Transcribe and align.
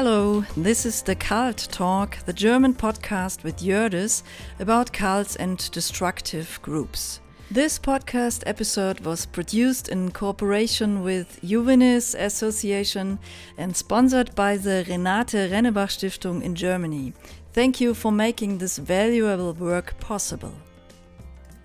Hello, 0.00 0.44
this 0.56 0.86
is 0.86 1.02
the 1.02 1.16
Cult 1.16 1.66
Talk, 1.72 2.18
the 2.24 2.32
German 2.32 2.72
podcast 2.72 3.42
with 3.42 3.56
Jördis 3.56 4.22
about 4.60 4.92
cults 4.92 5.34
and 5.34 5.58
destructive 5.72 6.60
groups. 6.62 7.18
This 7.50 7.80
podcast 7.80 8.44
episode 8.46 9.00
was 9.00 9.26
produced 9.26 9.88
in 9.88 10.12
cooperation 10.12 11.02
with 11.02 11.40
iuvenes 11.42 12.14
Association 12.16 13.18
and 13.56 13.76
sponsored 13.76 14.32
by 14.36 14.56
the 14.56 14.84
Renate 14.86 15.50
Rennebach 15.50 15.90
Stiftung 15.90 16.44
in 16.44 16.54
Germany. 16.54 17.12
Thank 17.52 17.80
you 17.80 17.92
for 17.92 18.12
making 18.12 18.58
this 18.58 18.78
valuable 18.78 19.52
work 19.52 19.98
possible. 19.98 20.54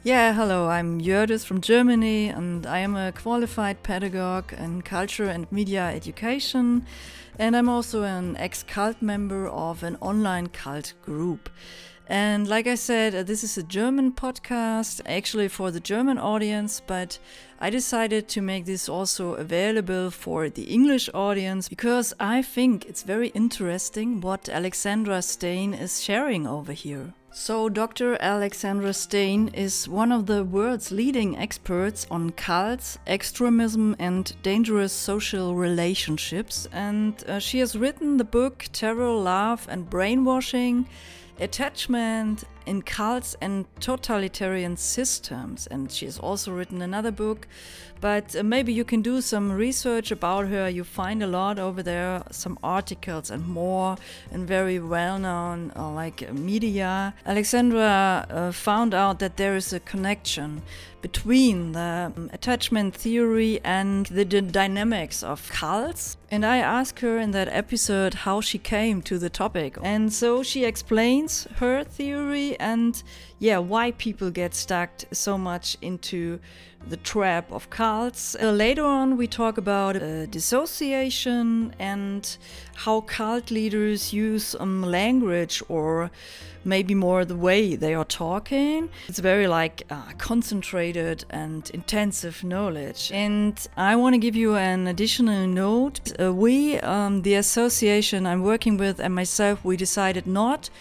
Yeah, 0.01 0.33
hello, 0.33 0.67
I'm 0.69 0.99
Jördis 0.99 1.45
from 1.45 1.61
Germany 1.61 2.29
and 2.29 2.65
I 2.65 2.79
am 2.79 2.95
a 2.95 3.11
qualified 3.11 3.83
pedagogue 3.83 4.53
in 4.53 4.81
culture 4.81 5.29
and 5.29 5.49
media 5.51 5.91
education 5.93 6.87
and 7.39 7.55
I'm 7.55 7.69
also 7.69 8.03
an 8.03 8.37
ex 8.37 8.63
cult 8.63 9.01
member 9.01 9.47
of 9.47 9.83
an 9.83 9.97
online 10.01 10.47
cult 10.47 10.93
group. 11.03 11.49
And 12.07 12.47
like 12.47 12.67
I 12.67 12.75
said, 12.75 13.15
uh, 13.15 13.23
this 13.23 13.43
is 13.43 13.57
a 13.57 13.63
German 13.63 14.11
podcast, 14.11 15.01
actually 15.05 15.47
for 15.47 15.71
the 15.71 15.79
German 15.79 16.17
audience, 16.17 16.81
but 16.85 17.17
I 17.61 17.69
decided 17.69 18.27
to 18.29 18.41
make 18.41 18.65
this 18.65 18.89
also 18.89 19.35
available 19.35 20.11
for 20.11 20.49
the 20.49 20.63
English 20.63 21.09
audience 21.13 21.69
because 21.69 22.13
I 22.19 22.41
think 22.41 22.85
it's 22.85 23.03
very 23.03 23.29
interesting 23.29 24.19
what 24.19 24.49
Alexandra 24.49 25.21
Stein 25.21 25.73
is 25.73 26.03
sharing 26.03 26.45
over 26.45 26.73
here. 26.73 27.13
So, 27.35 27.67
Dr. 27.67 28.15
Alexandra 28.21 28.93
Stein 28.93 29.47
is 29.55 29.89
one 29.89 30.11
of 30.11 30.27
the 30.27 30.43
world's 30.43 30.91
leading 30.91 31.35
experts 31.35 32.05
on 32.11 32.29
cults, 32.29 32.99
extremism, 33.07 33.95
and 33.97 34.31
dangerous 34.43 34.93
social 34.93 35.55
relationships, 35.55 36.67
and 36.71 37.23
uh, 37.27 37.39
she 37.39 37.57
has 37.57 37.75
written 37.75 38.17
the 38.17 38.23
book 38.23 38.67
Terror, 38.71 39.11
Love, 39.15 39.65
and 39.67 39.89
Brainwashing 39.89 40.87
attachment 41.39 42.43
in 42.67 42.83
cults 42.83 43.35
and 43.41 43.65
totalitarian 43.79 44.77
systems. 44.77 45.65
And 45.67 45.91
she 45.91 46.05
has 46.05 46.19
also 46.19 46.51
written 46.51 46.83
another 46.83 47.11
book, 47.11 47.47
but 48.03 48.35
uh, 48.35 48.43
maybe 48.43 48.73
you 48.73 48.83
can 48.83 49.01
do 49.01 49.21
some 49.21 49.49
research 49.49 50.11
about 50.11 50.49
her. 50.49 50.67
You 50.67 50.83
find 50.83 51.23
a 51.23 51.27
lot 51.27 51.57
over 51.57 51.81
there, 51.81 52.21
some 52.31 52.59
articles 52.61 53.31
and 53.31 53.47
more, 53.47 53.95
and 54.29 54.45
very 54.45 54.77
well 54.77 55.17
known 55.17 55.71
uh, 55.73 55.89
like 55.89 56.33
media. 56.33 57.13
Alexandra 57.25 58.27
uh, 58.29 58.51
found 58.51 58.93
out 58.93 59.19
that 59.19 59.37
there 59.37 59.55
is 59.55 59.71
a 59.71 59.79
connection 59.79 60.61
between 61.01 61.73
the 61.73 62.11
um, 62.17 62.29
attachment 62.33 62.95
theory 62.95 63.61
and 63.63 64.07
the, 64.07 64.25
the 64.25 64.41
dynamics 64.41 65.23
of 65.23 65.49
cults. 65.49 66.17
And 66.31 66.45
I 66.45 66.57
asked 66.57 66.99
her 67.01 67.17
in 67.19 67.31
that 67.31 67.47
episode 67.49 68.13
how 68.25 68.41
she 68.41 68.57
came 68.57 69.01
to 69.03 69.17
the 69.17 69.29
topic. 69.29 69.77
And 69.81 70.11
so 70.11 70.43
she 70.43 70.65
explains 70.65 71.47
her 71.57 71.83
theory 71.83 72.59
and, 72.59 73.01
yeah, 73.39 73.59
why 73.59 73.91
people 73.91 74.29
get 74.31 74.55
stuck 74.55 74.91
so 75.11 75.37
much 75.37 75.77
into 75.81 76.39
the 76.87 76.97
trap 76.97 77.51
of 77.51 77.69
cults. 77.69 77.92
Uh, 77.93 78.09
later 78.49 78.83
on, 78.83 79.17
we 79.17 79.27
talk 79.27 79.59
about 79.59 79.95
uh, 79.95 80.25
dissociation 80.25 81.75
and 81.77 82.37
how 82.73 83.01
cult 83.01 83.51
leaders 83.51 84.11
use 84.11 84.55
um, 84.59 84.81
language 84.81 85.61
or 85.69 86.09
maybe 86.65 86.95
more 86.95 87.23
the 87.23 87.35
way 87.35 87.75
they 87.75 87.93
are 87.93 88.05
talking. 88.05 88.89
It's 89.07 89.19
very 89.19 89.45
like 89.45 89.83
uh, 89.91 90.11
concentrated 90.17 91.25
and 91.29 91.69
intensive 91.71 92.43
knowledge. 92.43 93.11
And 93.13 93.55
I 93.77 93.95
want 93.95 94.15
to 94.15 94.17
give 94.17 94.35
you 94.35 94.55
an 94.55 94.87
additional 94.87 95.45
note. 95.45 96.19
Uh, 96.19 96.33
we, 96.33 96.79
um, 96.79 97.21
the 97.21 97.35
association 97.35 98.25
I'm 98.25 98.41
working 98.41 98.77
with, 98.77 98.99
and 98.99 99.13
myself, 99.13 99.63
we 99.63 99.77
decided 99.77 100.25
not 100.25 100.71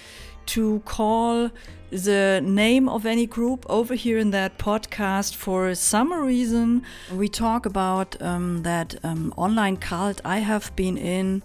to 0.47 0.81
call 0.87 1.51
the 1.93 2.41
name 2.43 2.89
of 2.89 3.05
any 3.05 3.27
group 3.27 3.67
over 3.69 3.95
here 3.95 4.17
in 4.19 4.31
that 4.31 4.57
podcast 4.57 5.35
for 5.35 5.75
some 5.75 6.13
reason. 6.13 6.83
We 7.13 7.29
talk 7.29 7.67
about 7.67 8.21
um, 8.23 8.63
that 8.63 8.97
um, 9.05 9.35
online 9.37 9.77
cult 9.77 10.21
I 10.25 10.39
have 10.39 10.75
been 10.75 10.97
in 10.97 11.43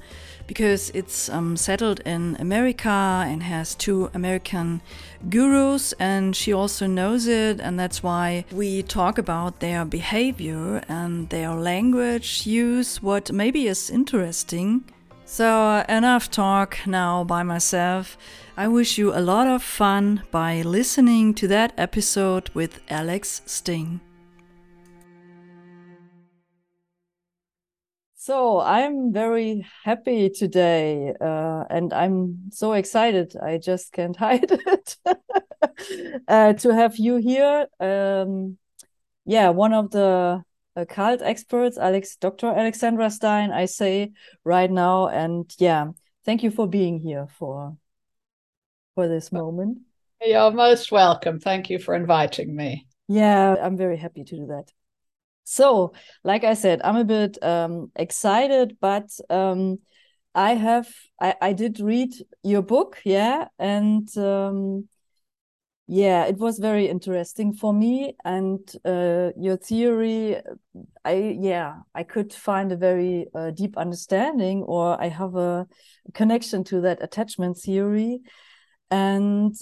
because 0.48 0.90
it's 0.92 1.28
um, 1.28 1.58
settled 1.58 2.00
in 2.06 2.38
America 2.40 2.90
and 3.28 3.44
has 3.44 3.76
two 3.76 4.10
American 4.14 4.82
gurus, 5.30 5.94
and 6.00 6.34
she 6.34 6.54
also 6.54 6.88
knows 6.88 7.28
it, 7.28 7.60
and 7.60 7.78
that's 7.78 8.02
why 8.02 8.46
we 8.52 8.82
talk 8.82 9.18
about 9.18 9.60
their 9.60 9.84
behavior 9.84 10.82
and 10.88 11.28
their 11.30 11.54
language 11.54 12.48
use, 12.48 13.04
what 13.04 13.32
maybe 13.34 13.68
is 13.68 13.90
interesting. 13.90 14.86
So, 15.30 15.84
enough 15.90 16.32
talk 16.32 16.80
now 16.88 17.26
by 17.26 17.44
myself. 17.44 18.18
I 18.56 18.70
wish 18.70 18.98
you 18.98 19.14
a 19.14 19.20
lot 19.20 19.46
of 19.46 19.62
fun 19.62 20.24
by 20.32 20.62
listening 20.62 21.34
to 21.34 21.50
that 21.50 21.74
episode 21.78 22.50
with 22.54 22.80
Alex 22.90 23.42
Stein. 23.46 24.00
So 28.16 28.62
I'm 28.62 29.12
very 29.12 29.68
happy 29.84 30.30
today, 30.30 31.14
uh, 31.20 31.66
and 31.70 31.92
I'm 31.92 32.50
so 32.52 32.72
excited. 32.72 33.36
I 33.36 33.58
just 33.58 33.92
can't 33.92 34.16
hide 34.26 34.50
it 34.50 34.96
uh, 36.30 36.54
to 36.54 36.74
have 36.74 36.96
you 36.96 37.18
here. 37.18 37.68
Um, 37.82 38.58
yeah, 39.26 39.50
one 39.50 39.74
of 39.74 39.92
the 39.92 40.46
cult 40.86 41.22
experts, 41.22 41.78
Alex, 41.78 42.16
Dr. 42.18 42.48
Alexandra 42.48 43.10
Stein. 43.10 43.52
I 43.52 43.66
say 43.66 44.12
right 44.44 44.70
now, 44.70 45.08
and 45.08 45.52
yeah, 45.58 45.88
thank 46.26 46.44
you 46.44 46.52
for 46.52 46.68
being 46.68 47.00
here 47.00 47.28
for 47.40 47.78
for 48.96 49.08
this 49.08 49.32
moment. 49.32 49.80
You're 50.22 50.52
most 50.52 50.92
welcome. 50.92 51.40
Thank 51.40 51.70
you 51.70 51.80
for 51.80 51.94
inviting 51.96 52.56
me. 52.56 52.88
Yeah, 53.08 53.56
I'm 53.62 53.78
very 53.78 53.98
happy 53.98 54.24
to 54.24 54.36
do 54.36 54.48
that. 54.48 54.72
So, 55.44 55.94
like 56.24 56.44
I 56.44 56.56
said, 56.56 56.82
I'm 56.84 56.98
a 56.98 57.06
bit 57.06 57.42
um, 57.42 57.92
excited, 57.96 58.78
but 58.82 59.10
um, 59.30 59.80
I 60.36 60.56
have 60.56 60.90
I, 61.22 61.36
I 61.42 61.54
did 61.54 61.80
read 61.80 62.14
your 62.44 62.62
book, 62.62 63.00
yeah, 63.06 63.48
and 63.58 64.08
um, 64.18 64.90
yeah, 65.88 66.26
it 66.26 66.38
was 66.38 66.60
very 66.60 66.88
interesting 66.88 67.54
for 67.54 67.74
me. 67.74 68.14
And 68.26 68.60
uh, 68.84 69.32
your 69.38 69.58
theory, 69.58 70.38
I 71.06 71.38
yeah, 71.40 71.78
I 71.96 72.04
could 72.04 72.34
find 72.34 72.72
a 72.72 72.78
very 72.78 73.28
uh, 73.34 73.52
deep 73.52 73.78
understanding, 73.78 74.64
or 74.64 75.02
I 75.02 75.08
have 75.08 75.36
a 75.36 75.68
connection 76.14 76.64
to 76.66 76.82
that 76.82 77.02
attachment 77.02 77.58
theory, 77.58 78.20
and 78.92 79.56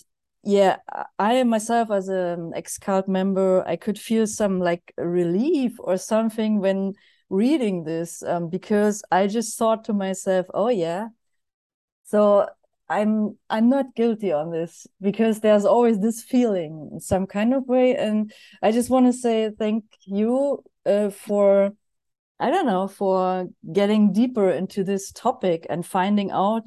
yeah 0.44 0.78
i 1.18 1.42
myself 1.44 1.90
as 1.90 2.08
an 2.08 2.52
ex 2.56 2.78
cult 2.78 3.08
member 3.08 3.64
i 3.68 3.76
could 3.76 3.98
feel 3.98 4.28
some 4.28 4.60
like 4.60 4.94
relief 4.98 5.74
or 5.80 5.98
something 5.98 6.60
when 6.60 6.94
reading 7.30 7.84
this 7.84 8.22
um, 8.24 8.48
because 8.48 9.02
i 9.12 9.26
just 9.26 9.58
thought 9.58 9.84
to 9.84 9.92
myself 9.94 10.46
oh 10.54 10.70
yeah 10.70 11.08
so 12.04 12.48
i'm 12.90 13.38
i'm 13.50 13.70
not 13.70 13.96
guilty 13.96 14.32
on 14.32 14.52
this 14.52 14.86
because 15.02 15.40
there's 15.40 15.66
always 15.66 16.00
this 16.00 16.22
feeling 16.22 16.90
in 16.94 17.00
some 17.00 17.26
kind 17.26 17.54
of 17.54 17.68
way. 17.68 17.96
And 17.96 18.32
i 18.62 18.72
just 18.72 18.90
want 18.90 19.08
to 19.08 19.14
say 19.14 19.52
thank 19.58 19.86
you 20.06 20.64
uh, 20.86 21.10
for 21.10 21.72
i 22.40 22.50
don't 22.50 22.68
know 22.68 22.88
for 22.88 23.48
getting 23.72 24.14
deeper 24.14 24.50
into 24.50 24.84
this 24.84 25.12
topic 25.12 25.66
and 25.70 25.86
finding 25.86 26.32
out 26.32 26.64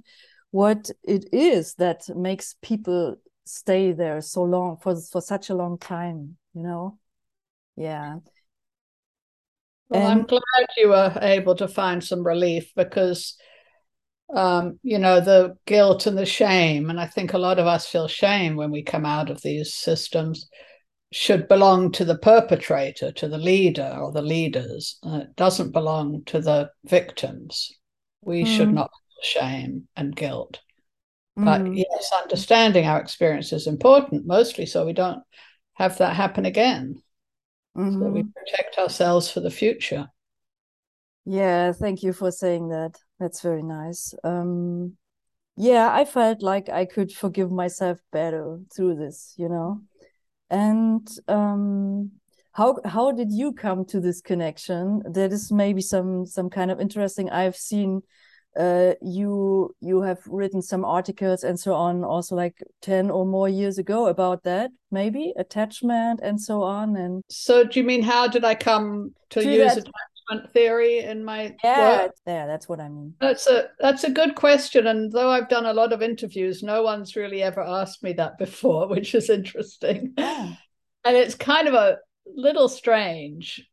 what 0.51 0.91
it 1.05 1.29
is 1.33 1.75
that 1.75 2.09
makes 2.17 2.57
people 2.63 3.17
stay 3.45 3.93
there 3.93 4.21
so 4.21 4.43
long 4.43 4.77
for 4.77 4.97
for 5.13 5.21
such 5.21 5.51
a 5.51 5.55
long 5.55 5.79
time 5.79 6.37
you 6.59 6.63
know? 6.63 6.99
Yeah. 7.77 8.17
Well 9.89 10.03
and, 10.03 10.21
i'm 10.21 10.27
glad 10.27 10.67
you 10.77 10.89
were 10.89 11.17
able 11.23 11.55
to 11.57 11.69
find 11.69 12.03
some 12.05 12.27
relief 12.27 12.73
because 12.75 13.37
um, 14.35 14.79
you 14.83 14.99
know 14.99 15.21
the 15.21 15.57
guilt 15.67 16.07
and 16.07 16.19
the 16.19 16.27
shame 16.27 16.91
and 16.91 17.01
i 17.01 17.07
think 17.07 17.33
a 17.33 17.39
lot 17.39 17.59
of 17.59 17.67
us 17.67 17.87
feel 17.87 18.09
shame 18.09 18.57
when 18.57 18.71
we 18.71 18.83
come 18.83 19.07
out 19.07 19.31
of 19.31 19.41
these 19.43 19.75
systems 19.75 20.49
should 21.11 21.49
belong 21.49 21.91
to 21.91 22.05
the 22.05 22.19
perpetrator 22.19 23.11
to 23.11 23.29
the 23.29 23.39
leader 23.39 23.97
or 23.99 24.13
the 24.13 24.23
leaders 24.23 24.99
uh, 25.07 25.21
it 25.23 25.37
doesn't 25.37 25.73
belong 25.73 26.23
to 26.27 26.41
the 26.41 26.71
victims 26.85 27.73
we 28.21 28.45
mm. 28.45 28.47
should 28.47 28.73
not 28.73 28.91
feel 28.91 29.43
shame 29.43 29.89
and 29.97 30.15
guilt 30.15 30.61
but 31.39 31.63
mm. 31.63 31.77
yes, 31.77 32.11
understanding 32.21 32.85
our 32.85 33.01
experience 33.01 33.53
is 33.53 33.69
important, 33.69 34.27
mostly 34.27 34.67
so 34.67 34.85
we 34.85 34.93
don't 34.93 35.23
have 35.75 35.97
that 35.99 36.17
happen 36.17 36.45
again. 36.45 37.01
Mm-hmm. 37.77 38.03
So 38.03 38.09
we 38.09 38.23
mm-hmm. 38.23 38.31
protect 38.35 38.77
ourselves 38.77 39.31
for 39.31 39.39
the 39.39 39.51
future. 39.51 40.09
Yeah, 41.25 41.71
thank 41.73 42.03
you 42.03 42.13
for 42.13 42.33
saying 42.33 42.71
that. 42.71 42.99
That's 43.19 43.41
very 43.41 43.63
nice. 43.63 44.15
Um, 44.25 44.97
yeah, 45.57 45.93
I 45.93 46.05
felt 46.05 46.43
like 46.43 46.69
I 46.69 46.85
could 46.85 47.13
forgive 47.13 47.51
myself 47.51 47.99
better 48.13 48.61
through 48.75 48.97
this, 48.97 49.35
you 49.37 49.49
know. 49.49 49.83
And 50.51 51.07
um, 51.27 52.13
how 52.53 52.79
how 52.85 53.13
did 53.13 53.33
you 53.33 53.53
come 53.53 53.85
to 53.87 54.01
this 54.01 54.21
connection? 54.21 55.03
That 55.05 55.33
is 55.33 55.51
maybe 55.51 55.83
some 55.83 56.27
some 56.27 56.49
kind 56.49 56.71
of 56.71 56.81
interesting. 56.81 57.29
I've 57.31 57.57
seen 57.57 58.03
uh, 58.59 58.95
you 59.01 59.75
you 59.81 60.03
have 60.03 60.19
written 60.27 60.61
some 60.61 60.85
articles 60.85 61.45
and 61.45 61.59
so 61.59 61.75
on 61.75 62.03
also 62.03 62.35
like 62.35 62.63
10 62.83 63.11
or 63.11 63.25
more 63.25 63.49
years 63.49 63.79
ago 63.79 64.07
about 64.09 64.43
that 64.43 64.71
maybe 64.91 65.33
attachment 65.37 66.19
and 66.23 66.41
so 66.41 66.63
on 66.63 66.97
and 66.97 67.23
so 67.29 67.63
do 67.63 67.79
you 67.79 67.87
mean 67.87 68.03
how 68.03 68.27
did 68.27 68.45
i 68.45 68.55
come 68.55 69.15
to, 69.31 69.43
to 69.43 69.49
use 69.49 69.59
that... 69.59 69.79
attachment 69.79 69.95
theory 70.53 71.01
in 71.01 71.25
my 71.25 71.57
yeah 71.65 72.03
work? 72.03 72.13
yeah 72.27 72.47
that's 72.47 72.69
what 72.69 72.81
i 72.81 72.89
mean 72.89 73.15
that's 73.21 73.47
a 73.47 73.69
that's 73.79 74.05
a 74.05 74.11
good 74.11 74.35
question 74.35 74.87
and 74.87 75.11
though 75.13 75.31
i've 75.31 75.49
done 75.49 75.67
a 75.67 75.73
lot 75.73 75.93
of 75.93 76.03
interviews 76.03 76.63
no 76.63 76.83
one's 76.83 77.17
really 77.17 77.43
ever 77.43 77.61
asked 77.61 78.03
me 78.03 78.13
that 78.13 78.37
before 78.39 78.89
which 78.89 79.15
is 79.15 79.31
interesting 79.31 80.13
yeah. 80.19 80.55
and 81.05 81.17
it's 81.17 81.35
kind 81.35 81.67
of 81.67 81.75
a 81.75 81.97
little 82.27 82.69
strange 82.69 83.69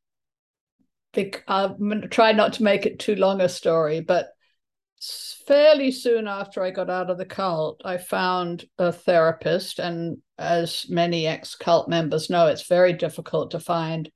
I'm 1.48 1.78
going 1.78 2.02
to 2.02 2.08
try 2.08 2.32
not 2.32 2.54
to 2.54 2.64
make 2.64 2.86
it 2.86 3.00
too 3.00 3.16
long 3.16 3.42
a 3.42 3.50
story, 3.50 4.02
but 4.02 4.30
fairly 5.48 5.92
soon 5.92 6.28
after 6.28 6.64
I 6.64 6.72
got 6.72 6.90
out 6.90 7.10
of 7.10 7.18
the 7.18 7.26
cult, 7.26 7.82
I 7.86 7.98
found 7.98 8.66
a 8.78 8.92
therapist. 8.92 9.80
And 9.80 10.18
as 10.38 10.86
many 10.90 11.28
ex 11.28 11.56
cult 11.56 11.88
members 11.88 12.30
know, 12.30 12.48
it's 12.48 12.68
very 12.68 12.94
difficult 12.94 13.52
to 13.52 13.60
find 13.60 14.10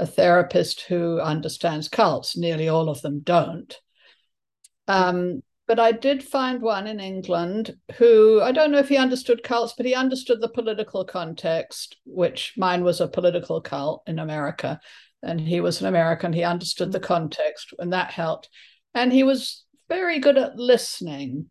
a 0.00 0.06
therapist 0.06 0.82
who 0.82 1.20
understands 1.20 1.88
cults. 1.88 2.36
Nearly 2.36 2.68
all 2.68 2.88
of 2.88 3.02
them 3.02 3.20
don't. 3.20 3.78
Um, 4.88 5.42
but 5.68 5.78
I 5.78 5.92
did 5.92 6.24
find 6.24 6.60
one 6.60 6.88
in 6.88 6.98
England 6.98 7.76
who 7.96 8.40
I 8.42 8.50
don't 8.50 8.72
know 8.72 8.78
if 8.78 8.88
he 8.88 8.96
understood 8.96 9.44
cults, 9.44 9.74
but 9.76 9.86
he 9.86 9.94
understood 9.94 10.40
the 10.40 10.48
political 10.48 11.04
context, 11.04 11.96
which 12.04 12.54
mine 12.56 12.82
was 12.82 13.00
a 13.00 13.06
political 13.06 13.60
cult 13.60 14.02
in 14.06 14.18
America. 14.18 14.80
And 15.22 15.40
he 15.40 15.60
was 15.60 15.80
an 15.80 15.86
American. 15.86 16.32
He 16.32 16.42
understood 16.42 16.90
the 16.90 16.98
context, 16.98 17.74
and 17.78 17.92
that 17.92 18.10
helped. 18.10 18.48
And 18.94 19.12
he 19.12 19.22
was 19.22 19.64
very 19.88 20.18
good 20.18 20.38
at 20.38 20.56
listening, 20.56 21.50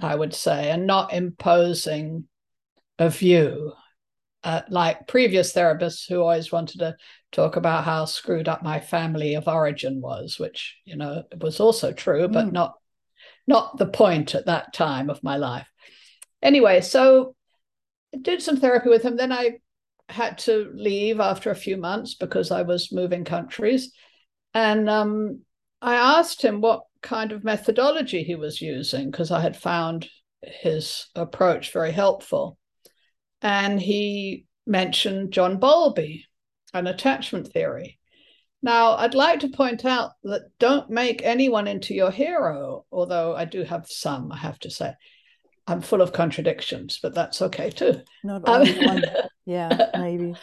I 0.00 0.16
would 0.16 0.34
say, 0.34 0.70
and 0.70 0.86
not 0.86 1.12
imposing 1.12 2.24
a 2.98 3.10
view. 3.10 3.72
Uh, 4.42 4.62
like 4.70 5.06
previous 5.06 5.52
therapists 5.52 6.08
who 6.08 6.20
always 6.20 6.50
wanted 6.50 6.78
to 6.78 6.96
talk 7.30 7.56
about 7.56 7.84
how 7.84 8.06
screwed 8.06 8.48
up 8.48 8.62
my 8.62 8.80
family 8.80 9.34
of 9.34 9.46
origin 9.46 10.00
was, 10.00 10.38
which 10.38 10.78
you 10.86 10.96
know 10.96 11.24
was 11.40 11.60
also 11.60 11.92
true, 11.92 12.26
but 12.26 12.46
mm. 12.46 12.52
not 12.52 12.74
not 13.46 13.76
the 13.76 13.86
point 13.86 14.34
at 14.34 14.46
that 14.46 14.72
time 14.72 15.10
of 15.10 15.22
my 15.22 15.36
life. 15.36 15.66
Anyway, 16.42 16.80
so 16.80 17.34
I 18.14 18.18
did 18.18 18.40
some 18.40 18.56
therapy 18.56 18.88
with 18.88 19.02
him. 19.02 19.16
Then 19.16 19.30
I 19.32 19.58
had 20.08 20.38
to 20.38 20.70
leave 20.74 21.20
after 21.20 21.50
a 21.50 21.54
few 21.54 21.76
months 21.76 22.14
because 22.14 22.50
I 22.50 22.62
was 22.62 22.92
moving 22.92 23.24
countries, 23.24 23.92
and 24.54 24.88
um, 24.88 25.40
I 25.82 25.96
asked 25.96 26.42
him 26.42 26.62
what 26.62 26.84
kind 27.02 27.32
of 27.32 27.44
methodology 27.44 28.22
he 28.22 28.34
was 28.34 28.60
using 28.60 29.10
because 29.10 29.30
I 29.30 29.40
had 29.40 29.56
found 29.56 30.08
his 30.42 31.06
approach 31.14 31.72
very 31.72 31.92
helpful. 31.92 32.58
And 33.42 33.80
he 33.80 34.46
mentioned 34.66 35.32
John 35.32 35.58
Bowlby 35.58 36.26
and 36.74 36.86
attachment 36.86 37.48
theory. 37.48 37.98
Now, 38.62 38.96
I'd 38.96 39.14
like 39.14 39.40
to 39.40 39.48
point 39.48 39.84
out 39.84 40.12
that 40.24 40.50
don't 40.58 40.90
make 40.90 41.22
anyone 41.22 41.66
into 41.66 41.94
your 41.94 42.10
hero, 42.10 42.84
although 42.92 43.34
I 43.34 43.46
do 43.46 43.62
have 43.64 43.86
some, 43.86 44.30
I 44.30 44.36
have 44.36 44.58
to 44.60 44.70
say. 44.70 44.94
I'm 45.66 45.80
full 45.80 46.02
of 46.02 46.12
contradictions, 46.12 46.98
but 47.02 47.14
that's 47.14 47.40
okay 47.40 47.70
too. 47.70 48.02
Not 48.22 48.42
only 48.46 48.78
um, 48.80 48.86
one. 48.86 49.04
Yeah, 49.46 49.90
maybe. 49.98 50.34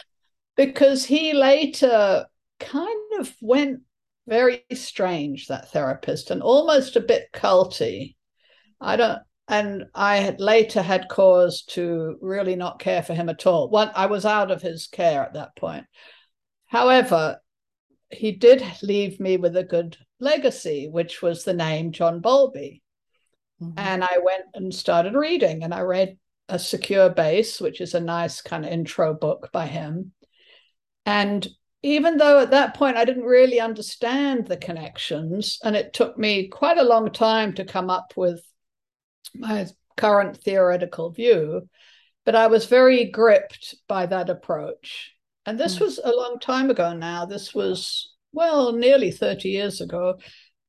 Because 0.54 1.02
he 1.02 1.32
later 1.32 2.26
kind 2.58 3.12
of 3.20 3.34
went 3.40 3.80
very 4.28 4.64
strange 4.74 5.46
that 5.46 5.70
therapist 5.72 6.30
and 6.30 6.42
almost 6.42 6.96
a 6.96 7.00
bit 7.00 7.28
culty 7.32 8.14
i 8.80 8.94
don't 8.94 9.22
and 9.48 9.84
i 9.94 10.18
had 10.18 10.40
later 10.40 10.82
had 10.82 11.08
cause 11.08 11.62
to 11.62 12.16
really 12.20 12.56
not 12.56 12.78
care 12.78 13.02
for 13.02 13.14
him 13.14 13.28
at 13.28 13.46
all. 13.46 13.68
One 13.68 13.90
i 13.94 14.06
was 14.06 14.24
out 14.24 14.50
of 14.50 14.62
his 14.62 14.86
care 14.86 15.22
at 15.22 15.34
that 15.34 15.56
point. 15.56 15.86
However 16.66 17.40
he 18.10 18.32
did 18.32 18.64
leave 18.82 19.20
me 19.20 19.36
with 19.36 19.56
a 19.56 19.64
good 19.64 19.96
legacy 20.20 20.88
which 20.90 21.22
was 21.22 21.44
the 21.44 21.54
name 21.54 21.92
john 21.92 22.20
bowlby. 22.20 22.82
Mm-hmm. 23.60 23.78
and 23.78 24.04
i 24.04 24.18
went 24.22 24.44
and 24.54 24.72
started 24.72 25.14
reading 25.14 25.64
and 25.64 25.74
i 25.74 25.80
read 25.80 26.16
a 26.48 26.58
secure 26.58 27.10
base 27.10 27.60
which 27.60 27.80
is 27.80 27.94
a 27.94 28.00
nice 28.00 28.40
kind 28.40 28.64
of 28.64 28.72
intro 28.72 29.14
book 29.14 29.50
by 29.52 29.66
him. 29.66 30.12
And 31.04 31.46
even 31.82 32.16
though 32.16 32.40
at 32.40 32.50
that 32.50 32.74
point 32.74 32.96
I 32.96 33.04
didn't 33.04 33.24
really 33.24 33.60
understand 33.60 34.46
the 34.46 34.56
connections, 34.56 35.58
and 35.62 35.76
it 35.76 35.92
took 35.92 36.18
me 36.18 36.48
quite 36.48 36.78
a 36.78 36.82
long 36.82 37.10
time 37.10 37.54
to 37.54 37.64
come 37.64 37.90
up 37.90 38.12
with 38.16 38.42
my 39.34 39.66
current 39.96 40.36
theoretical 40.42 41.10
view, 41.10 41.68
but 42.24 42.34
I 42.34 42.46
was 42.46 42.66
very 42.66 43.06
gripped 43.06 43.74
by 43.88 44.06
that 44.06 44.30
approach. 44.30 45.12
And 45.46 45.58
this 45.58 45.76
mm. 45.76 45.80
was 45.80 45.98
a 46.02 46.10
long 46.10 46.38
time 46.40 46.70
ago 46.70 46.92
now. 46.94 47.24
This 47.24 47.54
was, 47.54 48.14
well, 48.32 48.72
nearly 48.72 49.10
30 49.10 49.48
years 49.48 49.80
ago. 49.80 50.18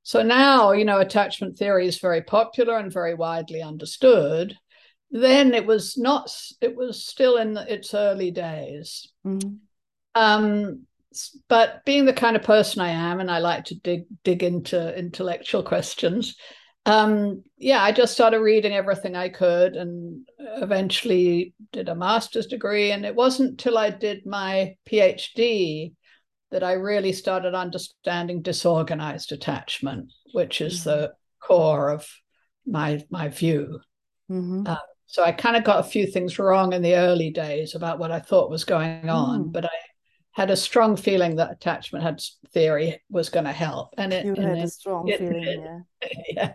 So 0.04 0.24
now, 0.24 0.72
you 0.72 0.86
know, 0.86 1.00
attachment 1.00 1.58
theory 1.58 1.88
is 1.88 2.00
very 2.00 2.22
popular 2.22 2.78
and 2.78 2.92
very 2.92 3.14
widely 3.14 3.62
understood. 3.62 4.58
Then 5.12 5.54
it 5.54 5.66
was 5.66 5.98
not, 5.98 6.32
it 6.62 6.76
was 6.76 7.06
still 7.06 7.38
in 7.38 7.58
its 7.58 7.94
early 7.94 8.32
days. 8.32 9.12
Mm. 9.26 9.58
Um, 10.16 10.86
but 11.48 11.84
being 11.86 12.06
the 12.06 12.14
kind 12.14 12.36
of 12.36 12.44
person 12.44 12.82
I 12.82 12.90
am, 12.90 13.20
and 13.20 13.30
I 13.32 13.40
like 13.40 13.66
to 13.66 13.76
dig 13.76 14.06
dig 14.24 14.44
into 14.44 14.98
intellectual 14.98 15.64
questions, 15.74 16.36
um, 16.90 17.44
yeah, 17.58 17.84
I 17.84 17.92
just 17.92 18.14
started 18.14 18.40
reading 18.40 18.74
everything 18.74 19.16
I 19.16 19.30
could, 19.30 19.76
and 19.76 20.28
eventually 20.40 21.54
did 21.72 21.90
a 21.90 21.96
master's 21.96 22.48
degree. 22.48 22.92
And 22.92 23.06
it 23.06 23.16
wasn't 23.16 23.60
till 23.60 23.78
I 23.78 23.92
did 23.92 24.26
my 24.26 24.76
PhD 24.90 25.94
that 26.52 26.64
I 26.64 26.74
really 26.74 27.14
started 27.14 27.54
understanding 27.54 28.42
disorganized 28.42 29.32
attachment, 29.32 30.12
which 30.34 30.62
is 30.62 30.80
mm-hmm. 30.80 30.90
the 30.90 31.14
core 31.40 31.90
of 31.90 32.08
my 32.66 33.04
my 33.10 33.28
view. 33.30 33.80
Mm-hmm. 34.32 34.64
Uh, 34.66 34.78
so 35.06 35.24
I 35.24 35.32
kind 35.32 35.56
of 35.56 35.64
got 35.64 35.80
a 35.80 35.90
few 35.90 36.08
things 36.08 36.40
wrong 36.40 36.74
in 36.74 36.82
the 36.82 36.96
early 36.96 37.30
days 37.30 37.76
about 37.76 38.00
what 38.00 38.12
I 38.12 38.20
thought 38.20 38.50
was 38.50 38.64
going 38.64 39.10
on, 39.10 39.46
mm. 39.46 39.52
but 39.52 39.66
I 39.66 39.70
had 40.32 40.52
a 40.52 40.56
strong 40.56 40.96
feeling 40.96 41.36
that 41.36 41.52
attachment 41.52 42.04
had 42.04 42.22
theory 42.54 43.02
was 43.10 43.30
going 43.30 43.46
to 43.46 43.52
help, 43.52 43.94
and 43.98 44.14
it 44.14 44.26
you 44.26 44.36
had 44.36 44.58
it, 44.58 44.64
a 44.64 44.68
strong 44.68 45.08
it, 45.08 45.20
feeling, 45.20 45.84
yeah. 46.02 46.10
yeah. 46.30 46.54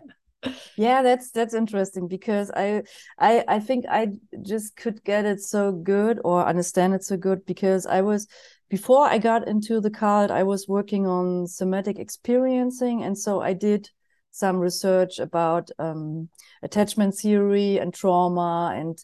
Yeah 0.77 1.03
that's 1.03 1.31
that's 1.31 1.55
interesting 1.55 2.09
because 2.09 2.51
I, 2.51 2.83
I 3.19 3.45
i 3.49 3.59
think 3.61 3.85
i 3.89 4.09
just 4.43 4.77
could 4.77 5.03
get 5.05 5.25
it 5.25 5.41
so 5.41 5.73
good 5.73 6.21
or 6.25 6.47
understand 6.47 6.95
it 6.95 7.05
so 7.05 7.17
good 7.17 7.45
because 7.47 7.87
i 7.87 8.01
was 8.01 8.27
before 8.69 9.07
i 9.07 9.19
got 9.19 9.47
into 9.49 9.81
the 9.81 9.91
cult 9.91 10.31
i 10.31 10.43
was 10.43 10.69
working 10.69 11.07
on 11.07 11.47
somatic 11.47 11.99
experiencing 11.99 13.03
and 13.03 13.17
so 13.17 13.41
i 13.41 13.53
did 13.53 13.91
some 14.31 14.57
research 14.57 15.21
about 15.21 15.71
um, 15.79 16.29
attachment 16.63 17.15
theory 17.15 17.79
and 17.79 17.95
trauma 17.95 18.73
and 18.75 18.99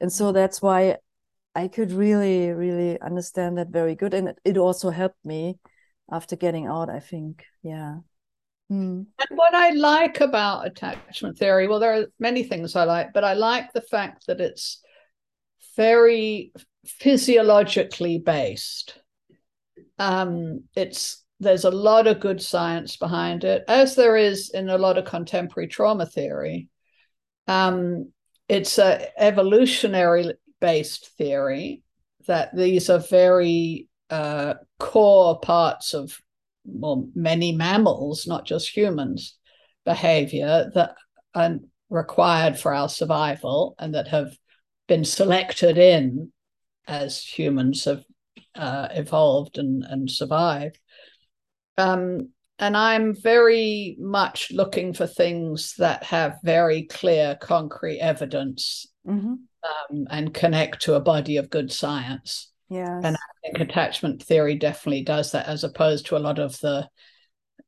and 0.00 0.12
so 0.12 0.30
that's 0.30 0.60
why 0.62 0.96
I 1.56 1.68
could 1.68 1.90
really, 1.90 2.50
really 2.50 3.00
understand 3.00 3.56
that 3.56 3.68
very 3.68 3.94
good. 3.94 4.12
And 4.12 4.34
it 4.44 4.58
also 4.58 4.90
helped 4.90 5.24
me 5.24 5.58
after 6.12 6.36
getting 6.36 6.66
out, 6.66 6.90
I 6.90 7.00
think. 7.00 7.44
Yeah. 7.62 8.00
Hmm. 8.68 9.02
And 9.18 9.38
what 9.38 9.54
I 9.54 9.70
like 9.70 10.20
about 10.20 10.66
attachment 10.66 11.38
theory, 11.38 11.68
well, 11.68 11.78
there 11.78 12.00
are 12.00 12.06
many 12.18 12.42
things 12.42 12.74
I 12.74 12.84
like, 12.84 13.12
but 13.12 13.24
I 13.24 13.34
like 13.34 13.72
the 13.72 13.80
fact 13.80 14.26
that 14.26 14.40
it's 14.40 14.82
very 15.76 16.52
physiologically 16.84 18.18
based. 18.18 18.98
Um, 19.98 20.64
it's 20.74 21.24
there's 21.38 21.64
a 21.64 21.70
lot 21.70 22.06
of 22.06 22.20
good 22.20 22.42
science 22.42 22.96
behind 22.96 23.44
it, 23.44 23.64
as 23.68 23.94
there 23.94 24.16
is 24.16 24.50
in 24.50 24.68
a 24.68 24.78
lot 24.78 24.98
of 24.98 25.04
contemporary 25.04 25.68
trauma 25.68 26.06
theory. 26.06 26.68
Um, 27.46 28.12
it's 28.48 28.78
a 28.78 29.08
evolutionary 29.20 30.32
based 30.60 31.10
theory 31.18 31.82
that 32.26 32.56
these 32.56 32.90
are 32.90 32.98
very 32.98 33.88
uh, 34.10 34.54
core 34.78 35.38
parts 35.40 35.94
of 35.94 36.20
well, 36.66 37.08
many 37.14 37.52
mammals, 37.52 38.26
not 38.26 38.46
just 38.46 38.76
humans, 38.76 39.36
behavior 39.84 40.70
that 40.74 40.94
are 41.34 41.56
required 41.90 42.58
for 42.58 42.74
our 42.74 42.88
survival 42.88 43.74
and 43.78 43.94
that 43.94 44.08
have 44.08 44.36
been 44.88 45.04
selected 45.04 45.78
in 45.78 46.32
as 46.86 47.22
humans 47.22 47.84
have 47.84 48.04
uh, 48.54 48.88
evolved 48.90 49.58
and, 49.58 49.84
and 49.84 50.10
survived. 50.10 50.78
Um, 51.78 52.30
and 52.58 52.76
I'm 52.76 53.14
very 53.14 53.96
much 54.00 54.50
looking 54.50 54.94
for 54.94 55.06
things 55.06 55.74
that 55.78 56.04
have 56.04 56.38
very 56.42 56.84
clear, 56.84 57.36
concrete 57.40 58.00
evidence 58.00 58.86
mm-hmm 59.06 59.34
um, 59.66 60.06
and 60.10 60.34
connect 60.34 60.82
to 60.82 60.94
a 60.94 61.00
body 61.00 61.36
of 61.36 61.50
good 61.50 61.72
science. 61.72 62.52
Yeah. 62.68 63.00
And 63.02 63.16
I 63.16 63.20
think 63.42 63.60
attachment 63.60 64.22
theory 64.22 64.56
definitely 64.56 65.02
does 65.02 65.32
that, 65.32 65.46
as 65.46 65.64
opposed 65.64 66.06
to 66.06 66.16
a 66.16 66.18
lot 66.18 66.38
of 66.38 66.58
the, 66.60 66.88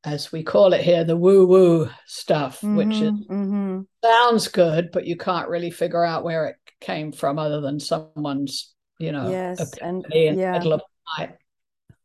as 0.05 0.33
we 0.33 0.43
call 0.43 0.73
it 0.73 0.83
here, 0.83 1.05
the 1.05 1.17
woo 1.17 1.47
woo 1.47 1.91
stuff, 2.07 2.59
mm-hmm, 2.59 2.77
which 2.77 2.97
is, 2.97 3.13
mm-hmm. 3.31 3.81
sounds 4.05 4.49
good, 4.49 4.91
but 4.93 5.07
you 5.07 5.17
can't 5.17 5.49
really 5.49 5.71
figure 5.71 6.05
out 6.05 6.25
where 6.25 6.47
it 6.47 6.57
came 6.81 7.13
from 7.13 7.39
other 7.39 7.61
than 7.61 7.81
someone's, 7.81 8.75
you 8.99 9.13
know, 9.13 9.31
yes, 9.31 9.77
and 9.79 10.05
yeah. 10.11 10.61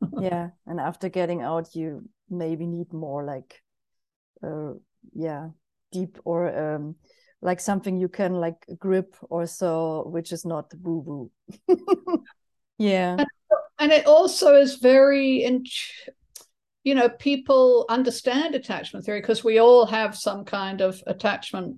yeah. 0.19 0.49
And 0.67 0.79
after 0.79 1.09
getting 1.09 1.41
out, 1.41 1.75
you 1.75 2.07
maybe 2.29 2.67
need 2.67 2.93
more 2.93 3.23
like, 3.23 3.61
uh, 4.45 4.73
yeah, 5.13 5.49
deep 5.91 6.19
or 6.25 6.75
um, 6.75 6.95
like 7.41 7.59
something 7.59 7.97
you 7.97 8.09
can 8.09 8.33
like 8.33 8.65
grip 8.79 9.15
or 9.21 9.45
so, 9.45 10.03
which 10.07 10.31
is 10.31 10.45
not 10.45 10.73
woo 10.81 11.31
woo. 11.67 11.77
yeah. 12.77 13.17
And, 13.17 13.27
and, 13.79 13.91
it 13.91 14.05
also 14.05 14.55
is 14.55 14.75
very, 14.75 15.43
in, 15.43 15.65
you 16.83 16.95
know, 16.95 17.09
people 17.09 17.85
understand 17.89 18.55
attachment 18.55 19.05
theory 19.05 19.21
because 19.21 19.43
we 19.43 19.59
all 19.59 19.85
have 19.85 20.15
some 20.17 20.45
kind 20.45 20.81
of 20.81 21.01
attachment, 21.07 21.77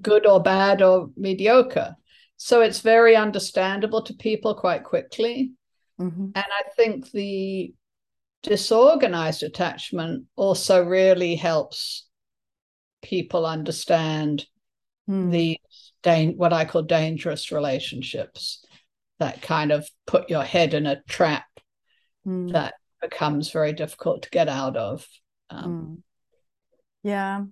good 0.00 0.26
or 0.26 0.42
bad 0.42 0.82
or 0.82 1.10
mediocre. 1.16 1.96
So 2.36 2.60
it's 2.60 2.80
very 2.80 3.16
understandable 3.16 4.02
to 4.02 4.14
people 4.14 4.54
quite 4.54 4.84
quickly. 4.84 5.52
Mm-hmm. 6.00 6.24
And 6.34 6.36
I 6.36 6.62
think 6.76 7.10
the 7.10 7.72
disorganized 8.42 9.42
attachment 9.42 10.26
also 10.36 10.84
really 10.84 11.34
helps 11.34 12.06
people 13.02 13.46
understand 13.46 14.46
mm. 15.08 15.30
the 15.30 15.58
what 16.36 16.52
I 16.52 16.64
call 16.64 16.82
dangerous 16.82 17.50
relationships 17.50 18.64
that 19.18 19.42
kind 19.42 19.72
of 19.72 19.88
put 20.06 20.28
your 20.30 20.42
head 20.42 20.74
in 20.74 20.86
a 20.86 21.02
trap 21.08 21.46
mm. 22.26 22.52
that 22.52 22.74
becomes 23.00 23.50
very 23.50 23.72
difficult 23.72 24.22
to 24.22 24.30
get 24.30 24.48
out 24.48 24.76
of. 24.76 25.06
Um, 25.50 25.72
mm. 25.72 26.02
Yeah. 27.02 27.44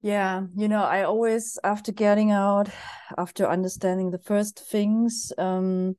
Yeah. 0.00 0.42
You 0.56 0.68
know, 0.68 0.82
I 0.82 1.02
always, 1.02 1.58
after 1.64 1.92
getting 1.92 2.30
out, 2.30 2.68
after 3.16 3.48
understanding 3.48 4.10
the 4.10 4.18
first 4.18 4.58
things, 4.58 5.32
um, 5.38 5.96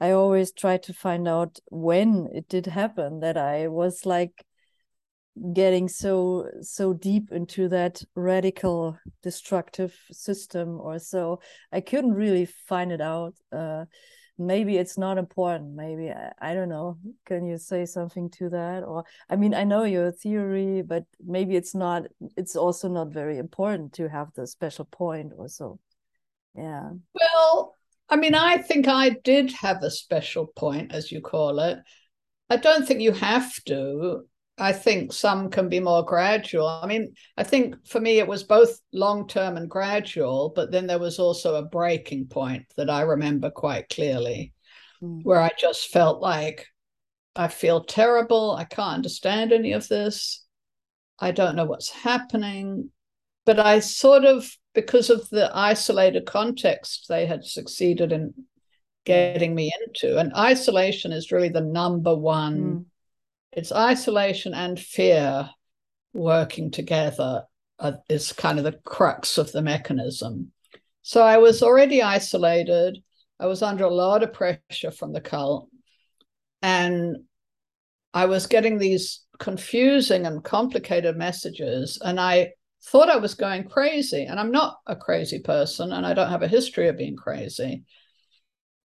I 0.00 0.12
always 0.12 0.52
try 0.52 0.78
to 0.78 0.92
find 0.92 1.28
out 1.28 1.58
when 1.70 2.28
it 2.32 2.48
did 2.48 2.66
happen 2.66 3.20
that 3.20 3.36
I 3.36 3.68
was 3.68 4.06
like 4.06 4.44
getting 5.52 5.88
so 5.88 6.50
so 6.60 6.92
deep 6.92 7.32
into 7.32 7.68
that 7.68 8.02
radical 8.14 8.98
destructive 9.22 9.96
system 10.12 10.78
or 10.80 10.98
so 10.98 11.40
i 11.72 11.80
couldn't 11.80 12.12
really 12.12 12.44
find 12.44 12.92
it 12.92 13.00
out 13.00 13.34
uh 13.52 13.84
maybe 14.36 14.76
it's 14.76 14.98
not 14.98 15.18
important 15.18 15.74
maybe 15.74 16.10
I, 16.10 16.32
I, 16.40 16.54
don't 16.54 16.70
know. 16.70 16.96
Can 17.26 17.46
you 17.46 17.58
say 17.58 17.84
something 17.84 18.30
to 18.30 18.48
that? 18.48 18.82
Or 18.82 19.04
i 19.28 19.36
mean 19.36 19.54
i 19.54 19.64
know 19.64 19.84
your 19.84 20.10
theory 20.10 20.82
but 20.82 21.04
maybe 21.24 21.56
it's 21.56 21.74
not 21.74 22.04
it's 22.36 22.56
also 22.56 22.88
not 22.88 23.08
very 23.08 23.38
important 23.38 23.92
to 23.94 24.08
have 24.08 24.32
the 24.34 24.46
special 24.46 24.86
point 24.86 25.32
or 25.36 25.48
so. 25.48 25.78
Yeah. 26.56 26.90
Well 27.14 27.76
i 28.08 28.16
mean 28.16 28.34
i 28.34 28.56
think 28.56 28.88
i 28.88 29.10
did 29.22 29.52
have 29.52 29.82
a 29.84 29.90
special 29.90 30.46
point 30.46 30.92
as 30.92 31.12
you 31.12 31.20
call 31.20 31.60
it. 31.60 31.78
I 32.48 32.56
don't 32.56 32.86
think 32.86 33.00
you 33.00 33.12
have 33.12 33.52
to 33.64 34.24
I 34.60 34.72
think 34.74 35.14
some 35.14 35.48
can 35.48 35.70
be 35.70 35.80
more 35.80 36.04
gradual. 36.04 36.68
I 36.68 36.86
mean, 36.86 37.14
I 37.38 37.44
think 37.44 37.86
for 37.86 37.98
me 37.98 38.18
it 38.18 38.28
was 38.28 38.44
both 38.44 38.78
long 38.92 39.26
term 39.26 39.56
and 39.56 39.70
gradual, 39.70 40.52
but 40.54 40.70
then 40.70 40.86
there 40.86 40.98
was 40.98 41.18
also 41.18 41.54
a 41.54 41.64
breaking 41.64 42.26
point 42.26 42.66
that 42.76 42.90
I 42.90 43.00
remember 43.00 43.50
quite 43.50 43.88
clearly 43.88 44.52
mm. 45.02 45.22
where 45.22 45.40
I 45.40 45.50
just 45.58 45.88
felt 45.88 46.20
like 46.20 46.66
I 47.34 47.48
feel 47.48 47.84
terrible. 47.84 48.54
I 48.54 48.64
can't 48.64 48.96
understand 48.96 49.52
any 49.52 49.72
of 49.72 49.88
this. 49.88 50.44
I 51.18 51.30
don't 51.30 51.56
know 51.56 51.64
what's 51.64 51.88
happening. 51.88 52.90
But 53.46 53.58
I 53.58 53.80
sort 53.80 54.26
of, 54.26 54.46
because 54.74 55.08
of 55.08 55.26
the 55.30 55.50
isolated 55.54 56.26
context 56.26 57.06
they 57.08 57.24
had 57.24 57.44
succeeded 57.44 58.12
in 58.12 58.34
getting 59.06 59.54
me 59.54 59.72
into, 59.86 60.18
and 60.18 60.34
isolation 60.36 61.12
is 61.12 61.32
really 61.32 61.48
the 61.48 61.62
number 61.62 62.14
one. 62.14 62.58
Mm 62.58 62.84
it's 63.52 63.72
isolation 63.72 64.54
and 64.54 64.78
fear 64.78 65.50
working 66.12 66.70
together 66.70 67.44
uh, 67.78 67.92
is 68.08 68.32
kind 68.32 68.58
of 68.58 68.64
the 68.64 68.78
crux 68.84 69.38
of 69.38 69.52
the 69.52 69.62
mechanism. 69.62 70.52
So 71.02 71.22
I 71.22 71.38
was 71.38 71.62
already 71.62 72.02
isolated. 72.02 72.98
I 73.38 73.46
was 73.46 73.62
under 73.62 73.84
a 73.84 73.94
lot 73.94 74.22
of 74.22 74.32
pressure 74.32 74.90
from 74.90 75.12
the 75.12 75.20
cult. 75.20 75.68
And 76.62 77.16
I 78.12 78.26
was 78.26 78.46
getting 78.46 78.78
these 78.78 79.24
confusing 79.38 80.26
and 80.26 80.44
complicated 80.44 81.16
messages. 81.16 81.98
And 82.04 82.20
I 82.20 82.52
thought 82.84 83.08
I 83.08 83.16
was 83.16 83.34
going 83.34 83.64
crazy. 83.68 84.24
And 84.24 84.38
I'm 84.38 84.50
not 84.50 84.78
a 84.86 84.94
crazy 84.94 85.38
person, 85.38 85.92
and 85.92 86.04
I 86.06 86.12
don't 86.12 86.30
have 86.30 86.42
a 86.42 86.48
history 86.48 86.88
of 86.88 86.98
being 86.98 87.16
crazy. 87.16 87.84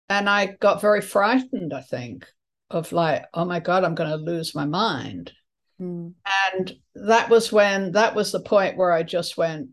And 0.09 0.28
I 0.28 0.56
got 0.61 0.80
very 0.80 1.00
frightened, 1.00 1.73
I 1.73 1.80
think, 1.80 2.26
of 2.71 2.92
like, 2.92 3.25
oh 3.35 3.44
my 3.44 3.61
God, 3.61 3.85
I'm 3.85 3.94
going 3.94 4.11
to 4.11 4.16
lose 4.16 4.54
my 4.54 4.64
mind. 4.64 5.33
Mm. 5.80 6.14
And 6.52 6.73
that 6.94 7.28
was 7.30 7.52
when, 7.52 7.92
that 7.92 8.14
was 8.14 8.33
the 8.33 8.40
point 8.40 8.76
where 8.76 8.92
I 8.92 9.02
just 9.02 9.37
went, 9.37 9.71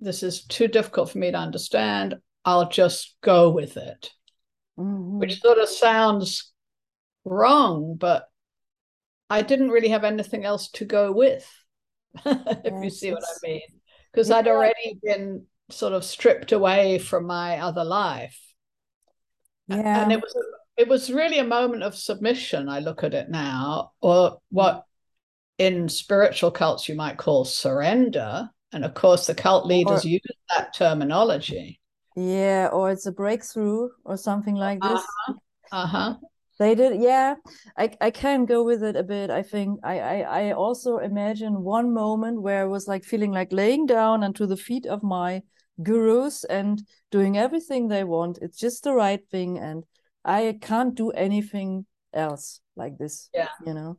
this 0.00 0.22
is 0.22 0.44
too 0.44 0.68
difficult 0.68 1.10
for 1.10 1.18
me 1.18 1.30
to 1.30 1.38
understand. 1.38 2.16
I'll 2.44 2.68
just 2.68 3.16
go 3.22 3.50
with 3.50 3.76
it, 3.76 4.10
mm-hmm. 4.78 5.18
which 5.18 5.40
sort 5.40 5.58
of 5.58 5.68
sounds 5.68 6.52
wrong, 7.24 7.96
but 7.98 8.26
I 9.30 9.42
didn't 9.42 9.70
really 9.70 9.88
have 9.88 10.04
anything 10.04 10.44
else 10.44 10.70
to 10.72 10.84
go 10.84 11.12
with, 11.12 11.48
if 12.24 12.84
you 12.84 12.90
see 12.90 13.12
what 13.12 13.22
I 13.22 13.46
mean. 13.46 13.62
Because 14.12 14.28
yeah. 14.28 14.36
I'd 14.36 14.48
already 14.48 14.98
been 15.02 15.46
sort 15.70 15.92
of 15.92 16.04
stripped 16.04 16.52
away 16.52 16.98
from 16.98 17.26
my 17.26 17.58
other 17.58 17.84
life. 17.84 18.38
Yeah. 19.68 20.02
And 20.02 20.12
it 20.12 20.20
was 20.20 20.34
it 20.76 20.88
was 20.88 21.12
really 21.12 21.38
a 21.38 21.44
moment 21.44 21.82
of 21.82 21.94
submission. 21.94 22.68
I 22.68 22.80
look 22.80 23.04
at 23.04 23.14
it 23.14 23.30
now, 23.30 23.92
or 24.00 24.38
what 24.50 24.84
in 25.58 25.88
spiritual 25.88 26.50
cults 26.50 26.88
you 26.88 26.94
might 26.94 27.18
call 27.18 27.44
surrender. 27.44 28.50
And 28.72 28.84
of 28.84 28.94
course, 28.94 29.26
the 29.26 29.34
cult 29.34 29.66
leaders 29.66 30.04
or, 30.04 30.08
use 30.08 30.20
that 30.48 30.74
terminology. 30.74 31.78
Yeah, 32.16 32.68
or 32.72 32.90
it's 32.90 33.06
a 33.06 33.12
breakthrough 33.12 33.90
or 34.04 34.16
something 34.16 34.54
like 34.54 34.80
this. 34.80 35.00
Uh-huh. 35.28 35.34
uh-huh. 35.72 36.14
They 36.58 36.74
did, 36.74 37.00
yeah. 37.00 37.34
I, 37.76 37.90
I 38.00 38.10
can 38.10 38.44
go 38.44 38.62
with 38.62 38.82
it 38.82 38.96
a 38.96 39.02
bit. 39.02 39.30
I 39.30 39.42
think 39.42 39.80
I, 39.82 40.00
I 40.00 40.20
I 40.20 40.52
also 40.52 40.98
imagine 40.98 41.62
one 41.62 41.92
moment 41.92 42.40
where 42.40 42.62
I 42.62 42.66
was 42.66 42.86
like 42.86 43.04
feeling 43.04 43.32
like 43.32 43.52
laying 43.52 43.86
down 43.86 44.22
onto 44.22 44.46
the 44.46 44.56
feet 44.56 44.86
of 44.86 45.02
my 45.02 45.42
gurus 45.82 46.44
and 46.44 46.82
doing 47.10 47.36
everything 47.36 47.88
they 47.88 48.04
want. 48.04 48.38
It's 48.40 48.58
just 48.58 48.84
the 48.84 48.92
right 48.92 49.26
thing, 49.30 49.58
and 49.58 49.84
I 50.24 50.58
can't 50.60 50.94
do 50.94 51.10
anything 51.10 51.86
else 52.12 52.60
like 52.76 52.98
this. 52.98 53.28
Yeah. 53.34 53.48
You 53.66 53.74
know? 53.74 53.98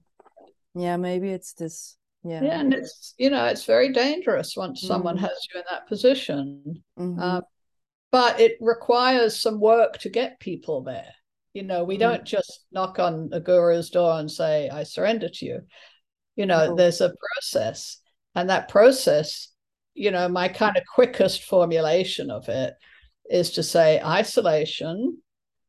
Yeah, 0.75 0.97
maybe 0.97 1.29
it's 1.29 1.53
this. 1.53 1.97
Yeah. 2.23 2.43
Yeah. 2.43 2.59
And 2.59 2.73
it's, 2.73 3.13
you 3.17 3.29
know, 3.29 3.45
it's 3.45 3.65
very 3.65 3.91
dangerous 3.91 4.55
once 4.55 4.79
mm-hmm. 4.79 4.87
someone 4.87 5.17
has 5.17 5.47
you 5.53 5.59
in 5.59 5.65
that 5.69 5.87
position. 5.87 6.83
Mm-hmm. 6.97 7.19
Uh, 7.19 7.41
but 8.11 8.39
it 8.39 8.57
requires 8.61 9.41
some 9.41 9.59
work 9.59 9.97
to 9.99 10.09
get 10.09 10.39
people 10.39 10.83
there. 10.83 11.11
You 11.53 11.63
know, 11.63 11.83
we 11.83 11.95
mm-hmm. 11.95 12.01
don't 12.01 12.25
just 12.25 12.65
knock 12.71 12.99
on 12.99 13.29
a 13.33 13.39
guru's 13.39 13.89
door 13.89 14.19
and 14.19 14.31
say, 14.31 14.69
I 14.69 14.83
surrender 14.83 15.29
to 15.29 15.45
you. 15.45 15.61
You 16.35 16.45
know, 16.45 16.67
no. 16.67 16.75
there's 16.75 17.01
a 17.01 17.13
process. 17.33 17.99
And 18.35 18.49
that 18.49 18.69
process, 18.69 19.49
you 19.93 20.09
know, 20.09 20.27
my 20.27 20.47
kind 20.47 20.77
of 20.77 20.83
quickest 20.95 21.43
formulation 21.43 22.31
of 22.31 22.49
it 22.49 22.73
is 23.29 23.51
to 23.51 23.63
say 23.63 24.01
isolation, 24.01 25.17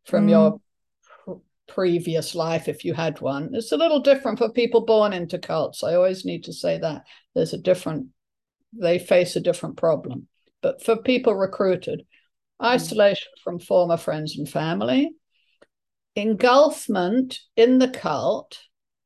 from 0.04 0.26
mm. 0.26 0.30
your 0.30 0.60
pr- 1.24 1.32
previous 1.68 2.34
life 2.34 2.68
if 2.68 2.84
you 2.84 2.94
had 2.94 3.20
one. 3.20 3.50
It's 3.52 3.72
a 3.72 3.76
little 3.76 4.00
different 4.00 4.38
for 4.38 4.50
people 4.50 4.84
born 4.84 5.12
into 5.12 5.38
cults. 5.38 5.82
I 5.82 5.94
always 5.94 6.24
need 6.24 6.44
to 6.44 6.52
say 6.52 6.78
that 6.78 7.04
there's 7.34 7.52
a 7.52 7.58
different, 7.58 8.08
they 8.72 8.98
face 8.98 9.36
a 9.36 9.40
different 9.40 9.76
problem. 9.76 10.28
But 10.62 10.82
for 10.82 10.96
people 10.96 11.34
recruited, 11.34 12.00
mm. 12.60 12.66
isolation 12.66 13.28
from 13.42 13.58
former 13.58 13.96
friends 13.96 14.38
and 14.38 14.48
family, 14.48 15.10
engulfment 16.16 17.40
in 17.56 17.78
the 17.78 17.88
cult, 17.88 18.58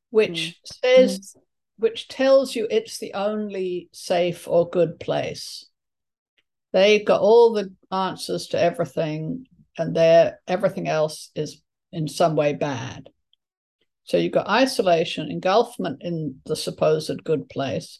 which 0.09 0.59
mm. 0.63 0.79
says, 0.81 1.35
mm. 1.35 1.41
which 1.77 2.07
tells 2.07 2.55
you 2.55 2.67
it's 2.69 2.99
the 2.99 3.13
only 3.13 3.89
safe 3.91 4.47
or 4.47 4.69
good 4.69 4.99
place. 4.99 5.65
They've 6.71 7.05
got 7.05 7.21
all 7.21 7.53
the 7.53 7.73
answers 7.91 8.47
to 8.47 8.61
everything 8.61 9.47
and 9.79 9.95
there 9.95 10.39
everything 10.47 10.87
else 10.87 11.31
is 11.35 11.61
in 11.91 12.07
some 12.07 12.35
way 12.35 12.53
bad. 12.53 13.09
So 14.03 14.17
you've 14.17 14.33
got 14.33 14.47
isolation, 14.47 15.31
engulfment 15.31 15.97
in 16.01 16.41
the 16.45 16.55
supposed 16.55 17.23
good 17.23 17.49
place. 17.49 17.99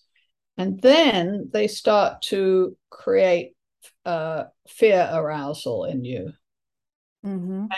And 0.57 0.79
then 0.81 1.49
they 1.51 1.67
start 1.67 2.21
to 2.23 2.75
create 2.89 3.53
uh, 4.05 4.45
fear 4.67 5.09
arousal 5.11 5.85
in 5.85 6.05
you. 6.05 6.33
Mm-hmm. 7.25 7.61
And 7.61 7.71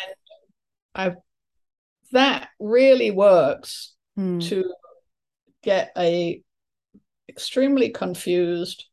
I 0.96 1.16
that 2.12 2.50
really 2.60 3.12
works 3.12 3.94
Mm. 4.18 4.46
to 4.50 4.66
get 5.64 5.92
a 5.98 6.44
extremely 7.30 7.90
confused 7.90 8.86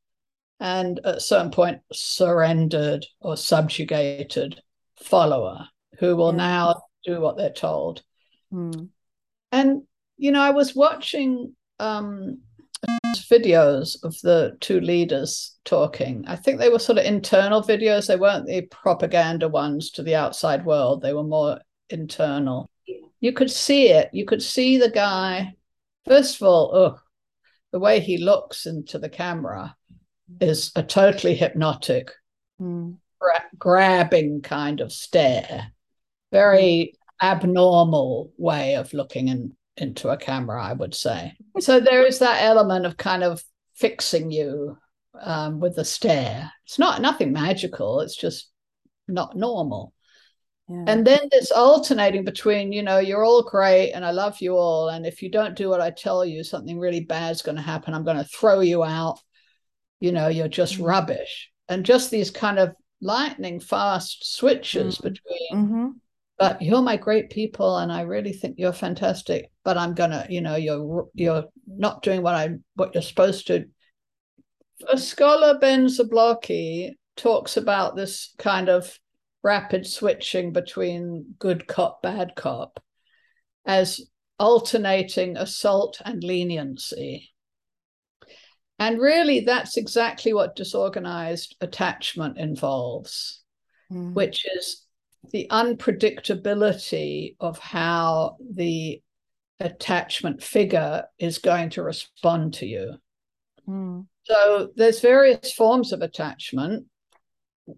and 0.61 1.01
at 1.05 1.17
a 1.17 1.21
certain 1.21 1.51
point 1.51 1.81
surrendered 1.93 3.05
or 3.21 3.37
subjugated 3.37 4.63
follower 5.01 5.69
who 5.99 6.17
will 6.17 6.33
Yeah. 6.33 6.37
now 6.37 6.83
do 7.05 7.21
what 7.21 7.37
they're 7.37 7.53
told. 7.53 8.03
Mm. 8.53 8.89
And 9.53 9.83
you 10.17 10.33
know, 10.33 10.41
I 10.41 10.51
was 10.51 10.75
watching 10.75 11.55
um 11.79 12.39
videos 13.31 14.03
of 14.05 14.19
the 14.23 14.57
two 14.61 14.81
leaders 14.81 15.57
talking. 15.65 16.25
I 16.27 16.37
think 16.37 16.59
they 16.59 16.69
were 16.69 16.79
sort 16.79 16.99
of 16.99 17.05
internal 17.05 17.63
videos. 17.63 18.07
They 18.07 18.17
weren't 18.17 18.47
the 18.47 18.63
propaganda 18.63 19.49
ones 19.49 19.91
to 19.93 20.03
the 20.03 20.15
outside 20.15 20.65
world. 20.65 21.03
They 21.03 21.13
were 21.13 21.25
more 21.25 21.61
internal. 21.91 22.71
You 23.21 23.33
could 23.33 23.51
see 23.51 23.89
it. 23.89 24.11
You 24.13 24.25
could 24.25 24.43
see 24.43 24.79
the 24.79 24.91
guy. 24.91 25.55
First 26.07 26.37
of 26.37 26.43
all, 26.47 26.71
oh, 26.75 27.01
the 27.73 27.79
way 27.81 28.01
he 28.01 28.19
looks 28.19 28.67
into 28.67 28.99
the 28.99 29.09
camera 29.09 29.77
is 30.41 30.71
a 30.77 30.83
totally 30.83 31.35
hypnotic, 31.35 32.13
Mm. 32.61 32.97
Gra- 33.21 33.45
grabbing 33.59 34.43
kind 34.43 34.81
of 34.81 34.93
stare. 34.93 35.73
Very 36.33 36.95
abnormal 37.23 38.33
way 38.37 38.77
of 38.77 38.93
looking 38.93 39.29
in, 39.29 39.57
into 39.77 40.09
a 40.09 40.17
camera, 40.17 40.63
I 40.63 40.73
would 40.73 40.95
say. 40.95 41.35
So 41.61 41.81
there 41.81 42.07
is 42.07 42.19
that 42.21 42.43
element 42.43 42.87
of 42.87 42.97
kind 42.97 43.25
of 43.25 43.43
fixing 43.75 44.31
you 44.31 44.77
um, 45.21 45.61
with 45.61 45.77
the 45.77 45.85
stare. 45.85 46.53
It's 46.67 46.79
not 46.79 47.01
nothing 47.01 47.33
magical. 47.33 48.01
It's 48.01 48.17
just 48.17 48.51
not 49.07 49.37
normal. 49.37 49.93
Yeah. 50.69 50.85
And 50.87 51.07
then 51.07 51.21
this 51.31 51.51
alternating 51.51 52.25
between, 52.25 52.73
you 52.73 52.83
know, 52.83 52.99
you're 52.99 53.25
all 53.25 53.43
great 53.43 53.93
and 53.93 54.05
I 54.05 54.11
love 54.11 54.41
you 54.41 54.57
all. 54.57 54.91
And 54.91 55.07
if 55.07 55.23
you 55.23 55.31
don't 55.31 55.57
do 55.57 55.71
what 55.71 55.81
I 55.81 55.91
tell 55.91 56.25
you, 56.27 56.45
something 56.45 56.79
really 56.79 57.01
bad's 57.01 57.41
going 57.41 57.57
to 57.57 57.63
happen. 57.63 57.95
I'm 57.95 58.05
going 58.05 58.19
to 58.19 58.25
throw 58.25 58.61
you 58.61 58.85
out. 58.85 59.19
You 60.01 60.13
know, 60.13 60.29
you're 60.29 60.49
just 60.49 60.77
Mhm. 60.77 60.87
rubbish. 60.87 61.51
And 61.69 61.87
just 61.87 62.11
these 62.11 62.31
kind 62.31 62.59
of 62.59 62.75
lightning 63.01 63.61
fast 63.61 64.37
switches 64.37 64.99
Mhm. 64.99 65.03
between, 65.03 65.53
Mhm. 65.53 65.93
but 66.39 66.61
you're 66.63 66.83
my 66.83 66.97
great 66.97 67.31
people 67.31 67.77
and 67.79 67.93
I 67.93 68.03
really 68.03 68.33
think 68.33 68.59
you're 68.59 68.73
fantastic. 68.73 69.51
But 69.65 69.77
I'm 69.79 69.95
gonna, 69.95 70.27
you 70.29 70.41
know, 70.41 70.57
you're 70.57 71.09
you're 71.15 71.45
not 71.67 72.03
doing 72.03 72.23
what 72.23 72.35
I 72.35 72.57
what 72.75 72.95
you're 72.95 73.03
supposed 73.03 73.47
to. 73.49 73.67
A 74.89 74.99
scholar 74.99 75.59
Ben 75.59 75.87
Zablocki 75.87 76.93
talks 77.17 77.57
about 77.57 77.97
this 77.97 78.35
kind 78.39 78.69
of 78.69 78.99
rapid 79.43 79.87
switching 79.87 80.53
between 80.53 81.35
good 81.39 81.67
cop, 81.67 82.03
bad 82.03 82.35
cop 82.37 82.83
as 83.65 84.09
alternating 84.39 85.37
assault 85.37 86.01
and 86.05 86.23
leniency. 86.23 87.31
And 88.79 89.01
really, 89.01 89.41
that's 89.41 89.77
exactly 89.77 90.33
what 90.33 90.57
disorganized 90.57 91.57
attachment 91.61 92.39
involves, 92.39 93.43
Mm. 93.91 94.13
which 94.15 94.45
is 94.57 94.85
the 95.31 95.47
unpredictability 95.51 97.37
of 97.41 97.59
how 97.59 98.37
the 98.53 99.03
attachment 99.61 100.43
figure 100.43 101.05
is 101.19 101.39
going 101.39 101.71
to 101.71 101.83
respond 101.83 102.55
to 102.55 102.67
you. 102.67 102.95
Mm. 103.67 104.07
So 104.25 104.71
there's 104.77 105.01
various 105.01 105.53
forms 105.53 105.93
of 105.93 106.03
attachment. 106.03 106.87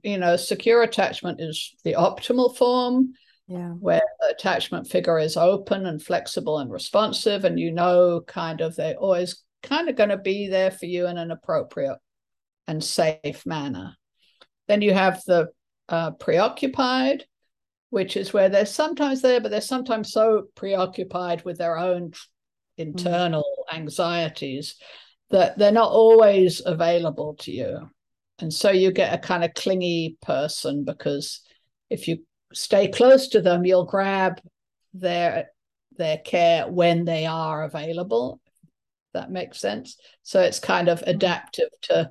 You 0.02 0.18
know, 0.18 0.36
secure 0.36 0.82
attachment 0.82 1.40
is 1.40 1.74
the 1.84 1.94
optimal 1.94 2.56
form 2.56 3.14
Yeah. 3.48 3.70
where 3.70 4.02
the 4.20 4.28
attachment 4.34 4.88
figure 4.88 5.18
is 5.18 5.36
open 5.36 5.86
and 5.86 6.02
flexible 6.02 6.58
and 6.58 6.70
responsive, 6.70 7.44
and 7.44 7.58
you 7.58 7.72
know, 7.72 8.20
kind 8.26 8.60
of, 8.60 8.76
they're 8.76 8.96
always 8.96 9.42
kind 9.62 9.88
of 9.88 9.96
going 9.96 10.10
to 10.10 10.18
be 10.18 10.48
there 10.48 10.70
for 10.70 10.86
you 10.86 11.06
in 11.06 11.18
an 11.18 11.30
appropriate 11.30 11.98
and 12.66 12.82
safe 12.82 13.44
manner. 13.46 13.96
Then 14.68 14.82
you 14.82 14.92
have 14.92 15.22
the 15.26 15.48
uh, 15.88 16.12
preoccupied, 16.12 17.24
which 17.90 18.16
is 18.16 18.32
where 18.32 18.48
they're 18.48 18.66
sometimes 18.66 19.22
there, 19.22 19.40
but 19.40 19.50
they're 19.50 19.60
sometimes 19.60 20.12
so 20.12 20.44
preoccupied 20.54 21.44
with 21.44 21.58
their 21.58 21.76
own 21.76 22.12
internal 22.78 23.44
anxieties 23.72 24.76
that 25.30 25.58
they're 25.58 25.72
not 25.72 25.90
always 25.90 26.62
available 26.64 27.34
to 27.40 27.52
you. 27.52 27.90
And 28.38 28.52
so 28.52 28.70
you 28.70 28.92
get 28.92 29.12
a 29.12 29.18
kind 29.18 29.44
of 29.44 29.54
clingy 29.54 30.16
person 30.22 30.84
because 30.84 31.42
if 31.90 32.08
you 32.08 32.18
stay 32.52 32.88
close 32.88 33.28
to 33.28 33.40
them, 33.40 33.64
you'll 33.64 33.84
grab 33.84 34.40
their 34.94 35.50
their 35.96 36.18
care 36.18 36.68
when 36.68 37.04
they 37.04 37.26
are 37.26 37.64
available. 37.64 38.40
That 39.12 39.30
makes 39.30 39.60
sense. 39.60 39.96
So 40.22 40.40
it's 40.40 40.58
kind 40.60 40.88
of 40.88 41.02
adaptive 41.06 41.70
to 41.82 42.10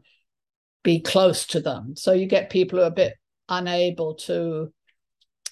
be 0.84 1.00
close 1.00 1.46
to 1.48 1.60
them. 1.60 1.96
So 1.96 2.12
you 2.14 2.26
get 2.26 2.50
people 2.50 2.80
who 2.80 2.84
are 2.86 2.88
a 2.88 2.92
bit 2.92 3.14
unable 3.48 4.16
to 4.16 4.74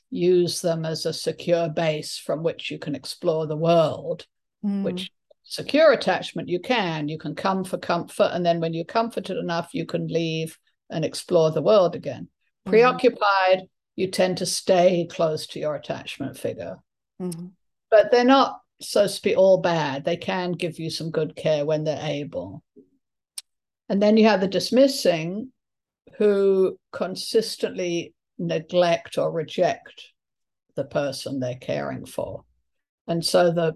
use 0.10 0.62
them 0.62 0.86
as 0.86 1.06
a 1.06 1.14
secure 1.14 1.70
base 1.70 2.18
from 2.18 2.44
which 2.44 2.72
you 2.72 2.80
can 2.80 2.96
explore 2.96 3.46
the 3.46 3.58
world, 3.58 4.26
Mm. 4.66 4.84
which 4.84 5.12
secure 5.44 5.92
attachment 5.92 6.50
you 6.50 6.60
can. 6.60 7.08
You 7.08 7.18
can 7.18 7.36
come 7.36 7.64
for 7.64 7.78
comfort. 7.78 8.32
And 8.34 8.46
then 8.46 8.60
when 8.60 8.74
you're 8.74 8.86
comforted 8.86 9.38
enough, 9.38 9.74
you 9.74 9.86
can 9.86 10.08
leave 10.08 10.58
and 10.90 11.06
explore 11.06 11.52
the 11.52 11.62
world 11.62 11.96
again. 11.96 12.30
Mhm. 12.66 12.70
Preoccupied, 12.70 13.70
you 13.96 14.10
tend 14.10 14.38
to 14.40 14.46
stay 14.46 15.06
close 15.10 15.48
to 15.48 15.60
your 15.60 15.76
attachment 15.76 16.38
figure. 16.38 16.78
Mhm. 17.22 17.52
But 17.90 18.12
they're 18.12 18.24
not 18.24 18.62
so 18.82 19.04
to 19.04 19.10
speak 19.10 19.38
all 19.38 19.62
bad. 19.62 20.06
They 20.06 20.18
can 20.18 20.52
give 20.52 20.80
you 20.80 20.90
some 20.90 21.12
good 21.12 21.36
care 21.36 21.66
when 21.66 21.84
they're 21.84 22.00
able. 22.02 22.64
And 23.90 24.02
then 24.02 24.18
you 24.18 24.26
have 24.28 24.42
the 24.42 24.48
dismissing 24.48 25.52
who 26.18 26.78
consistently 26.92 28.14
neglect 28.38 29.18
or 29.18 29.32
reject 29.32 30.12
the 30.76 30.84
person 30.84 31.40
they're 31.40 31.56
caring 31.56 32.06
for. 32.06 32.44
And 33.08 33.26
so 33.26 33.52
the 33.52 33.74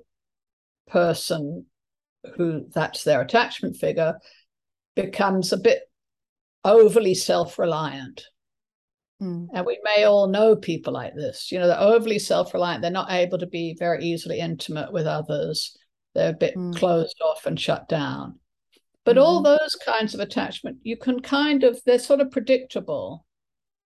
person 0.88 1.66
who 2.36 2.68
that's 2.74 3.04
their 3.04 3.22
attachment 3.22 3.78
figure 3.78 4.20
becomes 4.96 5.54
a 5.54 5.58
bit 5.58 5.82
overly 6.64 7.16
self 7.16 7.58
reliant. 7.58 8.24
Mm. 9.22 9.48
And 9.54 9.66
we 9.66 9.80
may 9.84 10.04
all 10.06 10.28
know 10.28 10.56
people 10.56 10.94
like 10.94 11.14
this. 11.16 11.52
You 11.52 11.60
know, 11.60 11.68
they're 11.68 11.80
overly 11.80 12.20
self 12.20 12.54
reliant. 12.54 12.82
They're 12.82 12.92
not 12.92 13.12
able 13.12 13.38
to 13.38 13.48
be 13.48 13.76
very 13.78 14.04
easily 14.04 14.40
intimate 14.40 14.92
with 14.92 15.06
others. 15.06 15.78
They're 16.14 16.32
a 16.32 16.34
bit 16.34 16.56
Mm. 16.56 16.76
closed 16.76 17.20
off 17.22 17.46
and 17.46 17.60
shut 17.60 17.88
down. 17.88 18.40
But 19.04 19.18
all 19.18 19.42
Mhm. 19.42 19.58
those 19.60 19.76
kinds 19.76 20.14
of 20.14 20.20
attachment, 20.20 20.80
you 20.84 20.98
can 20.98 21.20
kind 21.22 21.64
of, 21.64 21.82
they're 21.86 22.00
sort 22.00 22.22
of 22.22 22.32
predictable. 22.32 23.26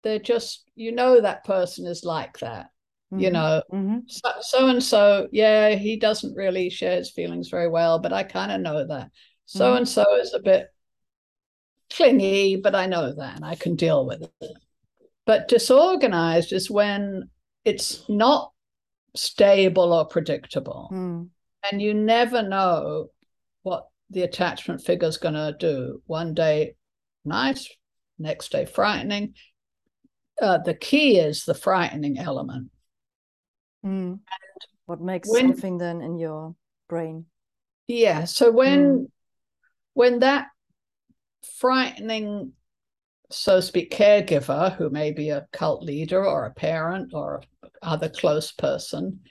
They're 0.04 0.20
just, 0.20 0.70
you 0.76 0.92
know, 0.92 1.22
that 1.22 1.44
person 1.44 1.86
is 1.88 2.04
like 2.04 2.40
that. 2.40 2.70
You 3.12 3.30
Mhm. 3.30 3.34
know, 3.34 3.63
Mhm. 3.72 4.42
so 4.42 4.68
and 4.68 4.84
so, 4.84 5.28
yeah, 5.32 5.72
he 5.76 5.98
doesn't 5.98 6.36
really 6.36 6.70
share 6.70 6.98
his 6.98 7.10
feelings 7.12 7.50
very 7.50 7.68
well, 7.68 8.00
but 8.00 8.13
I 8.13 8.24
kind 8.24 8.52
of 8.52 8.62
know 8.62 8.86
that. 8.86 9.12
So 9.46 9.74
and 9.76 9.88
so 9.88 10.16
is 10.18 10.34
a 10.34 10.40
bit 10.40 10.68
clingy, 11.90 12.58
but 12.58 12.76
I 12.76 12.86
know 12.86 13.13
that 13.13 13.36
and 13.38 13.46
I 13.46 13.56
can 13.56 13.76
deal 13.76 14.06
with 14.06 14.22
it. 14.42 14.58
But 15.28 15.50
disorganized 15.50 16.54
is 16.54 16.72
when 16.72 17.30
it's 17.66 18.08
not 18.08 18.54
stable 19.13 19.92
or 19.94 20.06
predictable, 20.06 20.90
Mm. 20.92 21.30
and 21.70 21.82
you 21.82 21.94
never 21.94 22.42
know 22.42 23.10
what 23.63 23.90
the 24.10 24.22
attachment 24.24 24.82
figure 24.82 25.10
is 25.10 25.18
going 25.18 25.34
to 25.36 25.54
do. 25.60 26.02
One 26.06 26.34
day, 26.34 26.76
nice, 27.26 27.68
next 28.18 28.54
day, 28.54 28.66
frightening. 28.66 29.36
Uh, 30.42 30.60
the 30.60 30.74
key 30.74 31.20
is 31.20 31.44
the 31.44 31.54
frightening 31.54 32.18
element. 32.18 32.72
Mm. 33.86 34.22
What 34.86 35.02
makes 35.02 35.30
when- 35.30 35.50
something 35.54 35.78
then 35.78 36.02
in 36.02 36.18
your 36.18 36.56
brain? 36.88 37.26
Yeah. 37.88 38.24
So 38.26 38.50
when 38.52 39.12
when 39.94 40.20
that 40.20 40.48
frightening, 41.60 42.54
so 43.30 43.58
to 43.58 43.62
speak, 43.62 43.92
caregiver, 43.92 44.76
who 44.76 44.90
may 44.90 45.12
be 45.12 45.30
a 45.30 45.48
cult 45.52 45.84
leader 45.84 46.26
or 46.26 46.46
a 46.46 46.54
parent 46.54 47.13
or 47.13 47.44
other 47.82 48.10
close 48.10 48.52
person, 48.52 49.22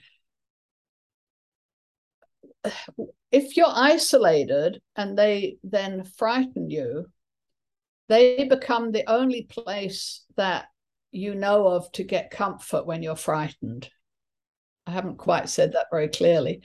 if 3.32 3.56
you're 3.56 3.66
isolated 3.68 4.80
and 4.96 5.16
they 5.16 5.58
then 5.62 6.04
frighten 6.04 6.70
you, 6.70 7.06
they 8.08 8.44
become 8.44 8.92
the 8.92 9.08
only 9.10 9.42
place 9.42 10.24
that 10.36 10.66
you 11.10 11.34
know 11.34 11.66
of 11.66 11.90
to 11.92 12.04
get 12.04 12.30
comfort 12.30 12.86
when 12.86 13.02
you're 13.02 13.16
frightened. 13.16 13.88
I 14.86 14.92
haven't 14.92 15.16
quite 15.16 15.48
said 15.48 15.72
that 15.72 15.86
very 15.90 16.08
clearly, 16.08 16.62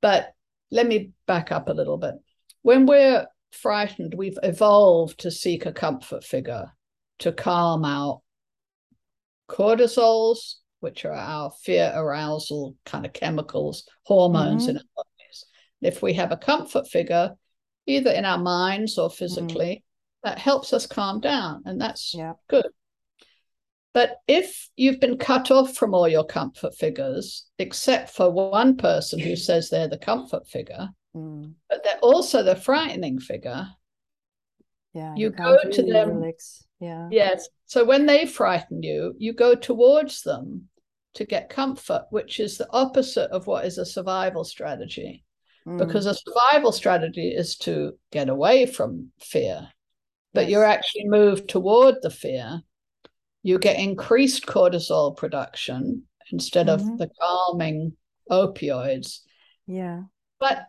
but 0.00 0.32
let 0.70 0.86
me 0.86 1.12
back 1.26 1.50
up 1.50 1.68
a 1.68 1.72
little 1.72 1.96
bit. 1.96 2.14
When 2.62 2.86
we're 2.86 3.26
frightened, 3.54 4.14
we've 4.14 4.38
evolved 4.42 5.20
to 5.20 5.30
seek 5.30 5.66
a 5.66 5.72
comfort 5.72 6.24
figure 6.24 6.72
to 7.20 7.32
calm 7.32 7.84
out 7.84 8.22
cortisols, 9.48 10.54
which 10.80 11.04
are 11.04 11.12
our 11.12 11.50
fear 11.62 11.92
arousal 11.94 12.76
kind 12.84 13.06
of 13.06 13.12
chemicals, 13.12 13.88
hormones 14.02 14.64
mm-hmm. 14.64 14.70
in 14.70 14.76
our 14.76 14.82
bodies. 14.96 15.46
If 15.80 16.02
we 16.02 16.14
have 16.14 16.32
a 16.32 16.36
comfort 16.36 16.88
figure, 16.88 17.32
either 17.86 18.10
in 18.10 18.24
our 18.24 18.38
minds 18.38 18.98
or 18.98 19.10
physically, 19.10 19.84
mm-hmm. 20.24 20.28
that 20.28 20.38
helps 20.38 20.72
us 20.72 20.86
calm 20.86 21.20
down. 21.20 21.62
And 21.64 21.80
that's 21.80 22.14
yeah. 22.14 22.32
good. 22.48 22.66
But 23.92 24.16
if 24.26 24.68
you've 24.74 24.98
been 24.98 25.18
cut 25.18 25.52
off 25.52 25.76
from 25.76 25.94
all 25.94 26.08
your 26.08 26.24
comfort 26.24 26.74
figures, 26.74 27.46
except 27.58 28.10
for 28.10 28.28
one 28.28 28.76
person 28.76 29.20
who 29.20 29.36
says 29.36 29.70
they're 29.70 29.88
the 29.88 29.98
comfort 29.98 30.48
figure, 30.48 30.88
mm. 31.14 31.52
but 31.68 31.84
they're 31.84 31.98
also 31.98 32.42
the 32.42 32.56
frightening 32.56 33.18
figure, 33.18 33.68
yeah, 34.92 35.14
you, 35.14 35.26
you 35.26 35.30
go 35.30 35.58
to 35.70 35.82
them. 35.82 36.16
Relax. 36.16 36.64
Yeah. 36.80 37.08
Yes. 37.10 37.48
So 37.66 37.84
when 37.84 38.06
they 38.06 38.26
frighten 38.26 38.82
you, 38.82 39.14
you 39.18 39.32
go 39.32 39.54
towards 39.54 40.22
them 40.22 40.68
to 41.14 41.24
get 41.24 41.48
comfort, 41.48 42.06
which 42.10 42.40
is 42.40 42.58
the 42.58 42.68
opposite 42.70 43.30
of 43.30 43.46
what 43.46 43.64
is 43.64 43.78
a 43.78 43.86
survival 43.86 44.44
strategy. 44.44 45.24
Mm. 45.66 45.78
Because 45.78 46.06
a 46.06 46.14
survival 46.14 46.72
strategy 46.72 47.28
is 47.28 47.56
to 47.58 47.94
get 48.12 48.28
away 48.28 48.66
from 48.66 49.10
fear, 49.20 49.68
but 50.34 50.42
yes. 50.42 50.50
you're 50.50 50.64
actually 50.64 51.08
moved 51.08 51.48
toward 51.48 51.96
the 52.02 52.10
fear 52.10 52.62
you 53.44 53.58
get 53.58 53.78
increased 53.78 54.46
cortisol 54.46 55.14
production 55.14 56.02
instead 56.32 56.66
mm-hmm. 56.66 56.92
of 56.92 56.98
the 56.98 57.10
calming 57.20 57.92
opioids. 58.30 59.20
Yeah. 59.66 60.04
But 60.40 60.66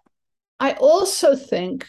I 0.60 0.74
also 0.74 1.36
think 1.36 1.86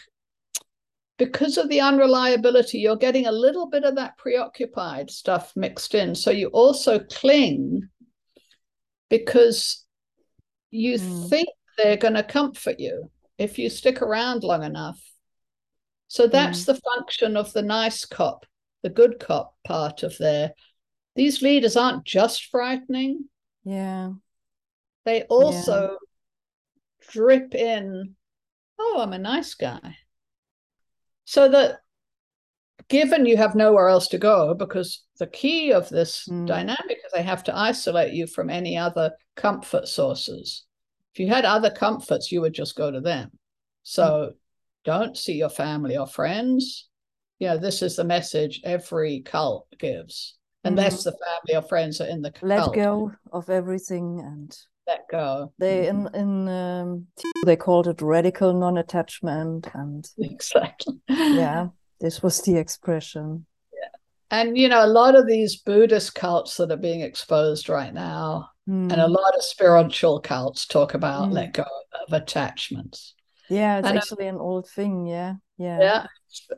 because 1.17 1.57
of 1.57 1.69
the 1.69 1.81
unreliability, 1.81 2.79
you're 2.79 2.95
getting 2.95 3.25
a 3.25 3.31
little 3.31 3.67
bit 3.67 3.83
of 3.83 3.95
that 3.95 4.17
preoccupied 4.17 5.09
stuff 5.09 5.53
mixed 5.55 5.95
in. 5.95 6.13
So 6.13 6.31
you 6.31 6.47
also 6.47 6.99
cling 6.99 7.89
because 9.09 9.85
you 10.69 10.99
mm. 10.99 11.29
think 11.29 11.47
they're 11.77 11.97
going 11.97 12.13
to 12.13 12.23
comfort 12.23 12.79
you 12.79 13.09
if 13.37 13.57
you 13.57 13.69
stick 13.69 14.01
around 14.01 14.43
long 14.43 14.63
enough. 14.63 14.99
So 16.07 16.27
that's 16.27 16.63
mm. 16.63 16.65
the 16.67 16.81
function 16.95 17.35
of 17.35 17.51
the 17.53 17.61
nice 17.61 18.05
cop, 18.05 18.45
the 18.83 18.89
good 18.89 19.19
cop 19.19 19.55
part 19.65 20.03
of 20.03 20.17
their 20.17 20.51
these 21.15 21.41
leaders 21.41 21.75
aren't 21.75 22.05
just 22.05 22.45
frightening. 22.45 23.25
Yeah. 23.63 24.11
They 25.03 25.23
also 25.23 25.81
yeah. 25.81 27.11
drip 27.11 27.55
in, 27.55 28.15
oh, 28.79 28.99
I'm 29.01 29.13
a 29.13 29.19
nice 29.19 29.53
guy. 29.53 29.97
So 31.25 31.49
that 31.49 31.79
given 32.89 33.25
you 33.25 33.37
have 33.37 33.55
nowhere 33.55 33.89
else 33.89 34.07
to 34.09 34.17
go, 34.17 34.53
because 34.53 35.03
the 35.19 35.27
key 35.27 35.73
of 35.73 35.89
this 35.89 36.27
mm. 36.29 36.47
dynamic 36.47 36.97
is 37.05 37.11
they 37.13 37.23
have 37.23 37.43
to 37.45 37.55
isolate 37.55 38.13
you 38.13 38.27
from 38.27 38.49
any 38.49 38.77
other 38.77 39.11
comfort 39.35 39.87
sources. 39.87 40.65
If 41.13 41.19
you 41.19 41.27
had 41.27 41.45
other 41.45 41.71
comforts, 41.71 42.31
you 42.31 42.41
would 42.41 42.53
just 42.53 42.75
go 42.75 42.91
to 42.91 43.01
them. 43.01 43.31
So 43.83 44.03
mm. 44.03 44.35
don't 44.85 45.17
see 45.17 45.33
your 45.33 45.49
family 45.49 45.97
or 45.97 46.07
friends. 46.07 46.87
You 47.39 47.49
know, 47.49 47.57
this 47.57 47.81
is 47.81 47.95
the 47.95 48.03
message 48.03 48.61
every 48.63 49.21
cult 49.21 49.67
gives 49.77 50.37
unless 50.63 51.01
mm-hmm. 51.01 51.09
the 51.09 51.17
family 51.25 51.63
or 51.63 51.67
friends 51.67 52.01
are 52.01 52.07
in 52.07 52.21
the 52.21 52.31
cult. 52.31 52.49
let 52.49 52.73
go 52.73 53.11
of 53.31 53.49
everything 53.49 54.19
and 54.23 54.57
let 54.87 55.07
go 55.09 55.51
they 55.59 55.85
mm-hmm. 55.85 56.07
in 56.15 56.47
in 56.47 56.47
um, 56.47 57.07
they 57.45 57.55
called 57.55 57.87
it 57.87 58.01
radical 58.01 58.53
non-attachment 58.53 59.67
and 59.73 60.09
exactly. 60.17 60.99
Yeah 61.07 61.67
this 61.99 62.21
was 62.21 62.41
the 62.41 62.57
expression. 62.57 63.45
Yeah. 63.73 63.89
And 64.31 64.57
you 64.57 64.69
know 64.69 64.85
a 64.85 64.87
lot 64.87 65.15
of 65.15 65.27
these 65.27 65.57
buddhist 65.57 66.15
cults 66.15 66.57
that 66.57 66.71
are 66.71 66.77
being 66.77 67.01
exposed 67.01 67.69
right 67.69 67.93
now 67.93 68.49
mm. 68.67 68.91
and 68.91 69.01
a 69.01 69.07
lot 69.07 69.35
of 69.35 69.43
spiritual 69.43 70.19
cults 70.19 70.65
talk 70.65 70.93
about 70.93 71.29
mm. 71.29 71.33
let 71.33 71.53
go 71.53 71.65
of 72.07 72.13
attachments. 72.13 73.13
Yeah 73.49 73.79
it's 73.79 73.87
and, 73.87 73.97
uh, 73.97 74.01
actually 74.01 74.27
an 74.27 74.37
old 74.37 74.69
thing 74.69 75.05
yeah 75.05 75.35
yeah. 75.57 75.79
Yeah 75.79 76.05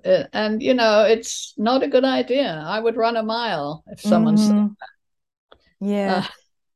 uh, 0.06 0.28
and 0.34 0.62
you 0.62 0.74
know 0.74 1.04
it's 1.04 1.54
not 1.58 1.84
a 1.84 1.88
good 1.88 2.06
idea. 2.06 2.64
I 2.66 2.80
would 2.80 2.98
run 2.98 3.18
a 3.18 3.24
mile 3.24 3.84
if 3.88 4.02
someone 4.02 4.36
mm-hmm. 4.36 4.68
said 4.68 5.58
yeah. 5.82 6.16
Uh, 6.16 6.24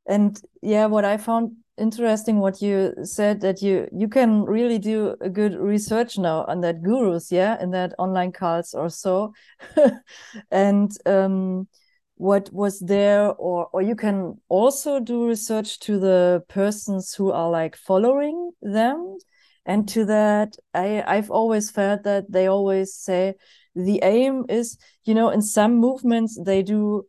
and 0.06 0.40
yeah 0.62 0.86
what 0.86 1.04
i 1.04 1.16
found 1.16 1.52
interesting 1.76 2.38
what 2.38 2.62
you 2.62 2.94
said 3.02 3.40
that 3.40 3.60
you 3.60 3.88
you 3.92 4.08
can 4.08 4.44
really 4.44 4.78
do 4.78 5.16
a 5.20 5.28
good 5.28 5.54
research 5.54 6.18
now 6.18 6.44
on 6.46 6.60
that 6.60 6.82
gurus 6.82 7.32
yeah 7.32 7.60
in 7.62 7.70
that 7.70 7.92
online 7.98 8.32
cults 8.32 8.74
or 8.74 8.88
so. 8.88 9.32
And 10.50 10.92
um 11.06 11.68
what 12.16 12.48
was 12.52 12.78
there 12.78 13.32
or 13.32 13.68
or 13.72 13.82
you 13.82 13.96
can 13.96 14.40
also 14.48 15.00
do 15.00 15.26
research 15.26 15.80
to 15.80 15.98
the 15.98 16.44
persons 16.48 17.12
who 17.14 17.32
are 17.32 17.50
like 17.50 17.76
following 17.76 18.52
them. 18.62 19.18
And 19.66 19.88
to 19.88 20.04
that 20.04 20.58
i 20.74 21.02
i've 21.06 21.30
always 21.30 21.70
felt 21.70 22.02
that 22.02 22.30
they 22.30 22.48
always 22.48 22.94
say 22.94 23.34
the 23.74 23.98
aim 24.02 24.44
is 24.50 24.76
you 25.06 25.14
know 25.14 25.30
in 25.30 25.40
some 25.40 25.76
movements 25.76 26.38
they 26.44 26.62
do 26.62 27.06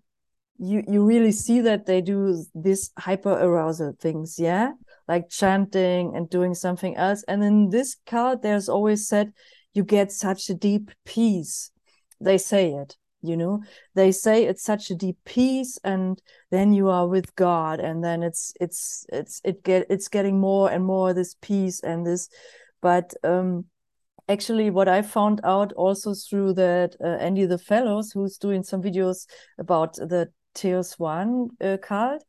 you 0.58 0.84
you 0.88 1.06
really 1.06 1.32
see 1.32 1.62
that 1.62 1.86
they 1.86 2.02
do 2.02 2.44
this 2.54 2.92
hyper 2.98 3.34
arousal 3.34 3.94
things 4.00 4.40
yeah? 4.40 4.72
Like 5.08 5.30
chanting 5.30 6.16
and 6.16 6.30
doing 6.30 6.54
something 6.56 6.96
else. 6.96 7.24
And 7.28 7.44
in 7.44 7.70
this 7.70 7.98
card 8.06 8.42
there's 8.42 8.70
always 8.70 9.08
said 9.08 9.34
you 9.74 9.84
get 9.84 10.12
such 10.12 10.50
a 10.50 10.54
deep 10.54 10.92
peace. 11.06 11.72
They 12.20 12.38
say 12.38 12.72
it 12.74 12.96
you 13.22 13.36
know? 13.36 13.64
They 13.96 14.12
say 14.12 14.46
it's 14.46 14.64
such 14.64 14.92
a 14.92 14.96
deep 14.96 15.18
peace 15.26 15.80
and 15.84 16.22
then 16.52 16.74
you 16.74 16.90
are 16.90 17.08
with 17.08 17.36
god 17.36 17.80
and 17.80 18.04
then 18.04 18.22
it's 18.24 18.54
it's 18.62 19.06
it's 19.12 19.42
it 19.44 19.64
get 19.64 19.88
it's 19.90 20.08
getting 20.08 20.40
more 20.40 20.70
and 20.72 20.86
more 20.86 21.14
this 21.14 21.36
peace 21.42 21.82
and 21.82 22.06
this. 22.06 22.30
But 22.82 23.14
um 23.24 23.66
actually 24.28 24.70
what 24.70 24.88
i 24.88 25.02
found 25.02 25.40
out 25.44 25.72
also 25.74 26.14
through 26.14 26.54
that 26.54 26.96
uh, 27.04 27.18
andy 27.20 27.46
the 27.46 27.58
fellows 27.58 28.12
who's 28.12 28.38
doing 28.38 28.64
some 28.64 28.82
videos 28.82 29.28
about 29.60 29.94
the 29.96 30.28
Teos 30.56 30.98
one 30.98 31.50
uh, 31.62 31.78
card 31.82 32.22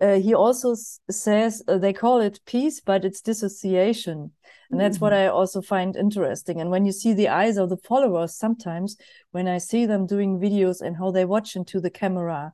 uh, 0.00 0.18
he 0.18 0.34
also 0.34 0.74
says 1.10 1.62
uh, 1.68 1.78
they 1.78 1.92
call 1.92 2.20
it 2.20 2.40
peace 2.44 2.80
but 2.80 3.04
it's 3.04 3.20
dissociation. 3.20 4.32
And 4.70 4.80
that's 4.80 5.00
what 5.02 5.12
mm-hmm. 5.12 5.26
i 5.26 5.28
also 5.28 5.60
find 5.60 5.94
interesting. 5.96 6.58
And 6.58 6.70
when 6.70 6.86
you 6.86 6.92
see 6.92 7.12
the 7.12 7.28
eyes 7.28 7.58
of 7.58 7.68
the 7.68 7.76
followers 7.76 8.34
sometimes 8.34 8.96
when 9.30 9.46
i 9.46 9.58
see 9.58 9.86
them 9.86 10.06
doing 10.06 10.40
videos 10.40 10.80
and 10.80 10.96
how 10.96 11.10
they 11.10 11.26
watch 11.26 11.56
into 11.56 11.78
the 11.80 11.90
camera 11.90 12.52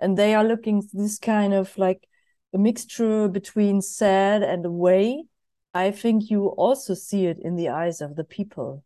and 0.00 0.16
they 0.16 0.34
are 0.34 0.44
looking 0.44 0.82
this 0.92 1.18
kind 1.18 1.52
of 1.52 1.76
like 1.76 2.08
a 2.54 2.58
mixture 2.58 3.28
between 3.28 3.82
sad 3.82 4.42
and 4.42 4.64
away 4.64 5.24
i 5.74 5.90
think 5.90 6.30
you 6.30 6.46
also 6.46 6.94
see 6.94 7.26
it 7.26 7.38
in 7.38 7.56
the 7.56 7.68
eyes 7.68 8.00
of 8.00 8.16
the 8.16 8.24
people 8.24 8.82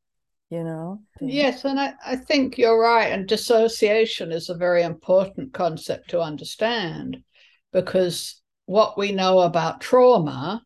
you 0.52 0.62
know 0.62 1.00
yes 1.22 1.64
and 1.64 1.80
I, 1.80 1.94
I 2.04 2.16
think 2.16 2.58
you're 2.58 2.78
right 2.78 3.10
and 3.10 3.26
dissociation 3.26 4.30
is 4.32 4.50
a 4.50 4.54
very 4.54 4.82
important 4.82 5.54
concept 5.54 6.10
to 6.10 6.20
understand 6.20 7.22
because 7.72 8.42
what 8.66 8.98
we 8.98 9.12
know 9.12 9.40
about 9.40 9.80
trauma 9.80 10.62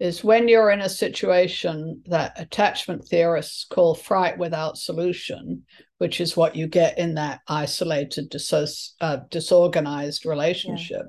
is 0.00 0.24
when 0.24 0.48
you're 0.48 0.70
in 0.70 0.80
a 0.80 0.88
situation 0.88 2.02
that 2.06 2.40
attachment 2.40 3.04
theorists 3.04 3.66
call 3.68 3.94
fright 3.94 4.38
without 4.38 4.78
solution, 4.78 5.64
which 5.98 6.20
is 6.20 6.36
what 6.36 6.54
you 6.54 6.68
get 6.68 6.98
in 6.98 7.14
that 7.14 7.40
isolated, 7.48 8.30
diso- 8.30 8.92
uh, 9.00 9.18
disorganized 9.28 10.24
relationship, 10.24 11.02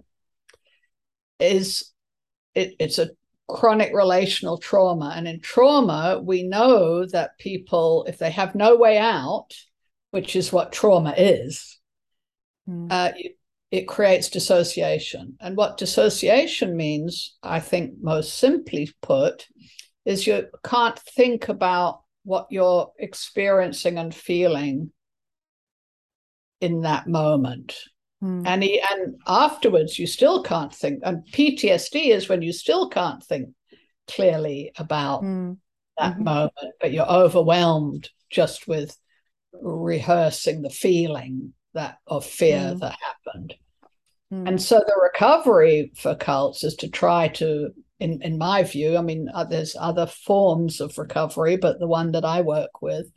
yeah. 1.40 1.48
is 1.48 1.94
it, 2.56 2.74
it's 2.80 2.98
a 2.98 3.10
chronic 3.50 3.94
relational 3.94 4.58
trauma. 4.58 5.14
And 5.16 5.28
in 5.28 5.42
trauma, 5.42 6.22
we 6.24 6.44
know 6.44 7.06
that 7.08 7.38
people, 7.40 8.06
if 8.08 8.18
they 8.18 8.32
have 8.32 8.56
no 8.56 8.78
way 8.78 8.98
out, 8.98 9.48
which 10.12 10.36
is 10.36 10.54
what 10.54 10.72
trauma 10.72 11.14
is, 11.18 11.80
mm. 12.70 12.88
uh, 12.90 13.12
it 13.72 13.88
creates 13.88 14.30
dissociation. 14.30 15.36
And 15.42 15.58
what 15.58 15.78
dissociation 15.78 16.78
means, 16.78 17.38
I 17.44 17.60
think, 17.60 17.96
most 18.02 18.38
simply 18.38 18.90
put, 19.02 19.48
is 20.06 20.26
you 20.26 20.48
can't 20.64 20.98
think 20.98 21.50
about 21.50 22.02
what 22.24 22.48
you're 22.50 22.92
experiencing 22.98 23.98
and 23.98 24.14
feeling 24.14 24.92
in 26.62 26.82
that 26.82 27.08
moment. 27.08 27.76
Mm. 28.24 28.46
And, 28.46 28.64
he, 28.64 28.82
and 28.92 29.16
afterwards, 29.28 29.98
you 29.98 30.08
still 30.08 30.44
can't 30.44 30.74
think. 30.74 31.00
And 31.04 31.24
PTSD 31.32 32.08
is 32.08 32.28
when 32.28 32.42
you 32.42 32.52
still 32.52 32.90
can't 32.90 33.24
think 33.24 33.50
clearly 34.08 34.72
about 34.78 35.24
mm. 35.24 35.58
that 35.98 36.16
mm-hmm. 36.16 36.24
moment, 36.24 36.74
but 36.82 36.92
you're 36.92 37.10
overwhelmed 37.10 38.10
just 38.30 38.68
with 38.68 38.96
rehearsing 39.54 40.62
the 40.62 40.70
feeling 40.70 41.54
that 41.74 41.98
of 42.08 42.26
fear 42.26 42.74
mm. 42.76 42.80
that 42.80 42.96
happened. 43.26 43.56
Mm. 44.34 44.48
And 44.48 44.62
so 44.62 44.80
the 44.80 45.00
recovery 45.02 45.92
for 45.96 46.16
cults 46.16 46.64
is 46.64 46.76
to 46.76 46.90
try 46.90 47.30
to, 47.30 47.70
in, 48.00 48.22
in 48.22 48.38
my 48.38 48.64
view, 48.64 48.98
I 48.98 49.02
mean, 49.02 49.30
uh, 49.34 49.46
there's 49.46 49.76
other 49.80 50.06
forms 50.06 50.82
of 50.82 50.98
recovery, 50.98 51.58
but 51.58 51.80
the 51.80 51.88
one 51.88 52.12
that 52.12 52.26
I 52.26 52.42
work 52.42 52.82
with 52.82 53.12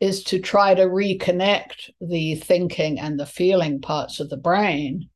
is 0.00 0.24
to 0.24 0.38
try 0.38 0.74
to 0.74 0.86
reconnect 0.86 1.90
the 2.00 2.34
thinking 2.36 2.98
and 2.98 3.20
the 3.20 3.26
feeling 3.26 3.80
parts 3.80 4.18
of 4.18 4.30
the 4.30 4.36
brain 4.36 5.10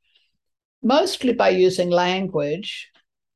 mostly 0.85 1.33
by 1.33 1.49
using 1.49 1.91
language 1.91 2.91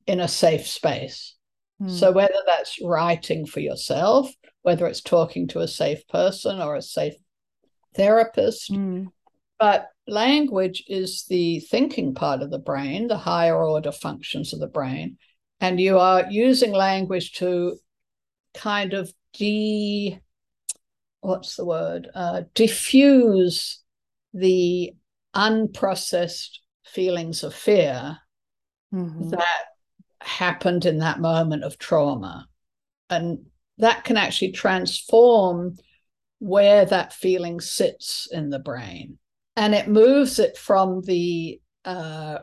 in 0.07 0.21
a 0.21 0.29
safe 0.29 0.67
space. 0.67 1.35
Mm. 1.83 1.91
So, 1.91 2.13
whether 2.13 2.43
that's 2.47 2.79
writing 2.83 3.47
for 3.47 3.61
yourself, 3.61 4.31
whether 4.63 4.87
it's 4.87 5.01
talking 5.01 5.49
to 5.49 5.61
a 5.61 5.69
safe 5.69 6.07
person 6.09 6.61
or 6.61 6.77
a 6.77 6.83
safe 6.83 7.15
therapist, 7.97 8.71
mm. 8.71 9.07
but 9.59 9.89
language 10.07 10.85
is 10.87 11.25
the 11.29 11.61
thinking 11.61 12.15
part 12.15 12.43
of 12.43 12.51
the 12.51 12.59
brain, 12.59 13.09
the 13.09 13.17
higher 13.17 13.57
order 13.57 13.93
functions 13.93 14.53
of 14.53 14.61
the 14.61 14.67
brain. 14.67 15.17
And 15.61 15.81
you 15.81 15.99
are 15.99 16.31
using 16.31 16.73
language 16.73 17.33
to 17.35 17.79
kind 18.55 18.93
of 18.93 19.13
de 19.33 20.21
what's 21.21 21.57
the 21.57 21.65
word 21.65 22.09
uh, 22.15 22.43
diffuse 22.55 23.83
the 24.35 24.93
unprocessed 25.35 26.59
feelings 26.85 27.43
of 27.43 27.55
fear 27.55 28.19
mm-hmm. 28.95 29.29
that 29.31 29.65
happened 30.21 30.85
in 30.85 30.99
that 30.99 31.21
moment 31.21 31.65
of 31.65 31.79
trauma 31.79 32.47
and 33.11 33.39
that 33.79 34.05
can 34.05 34.17
actually 34.17 34.53
transform 34.53 35.77
where 36.41 36.85
that 36.85 37.13
feeling 37.13 37.61
sits 37.61 38.29
in 38.31 38.51
the 38.51 38.59
brain 38.59 39.19
and 39.57 39.75
it 39.75 39.89
moves 39.89 40.39
it 40.39 40.57
from 40.57 41.03
the 41.03 41.61
uh, 41.85 42.39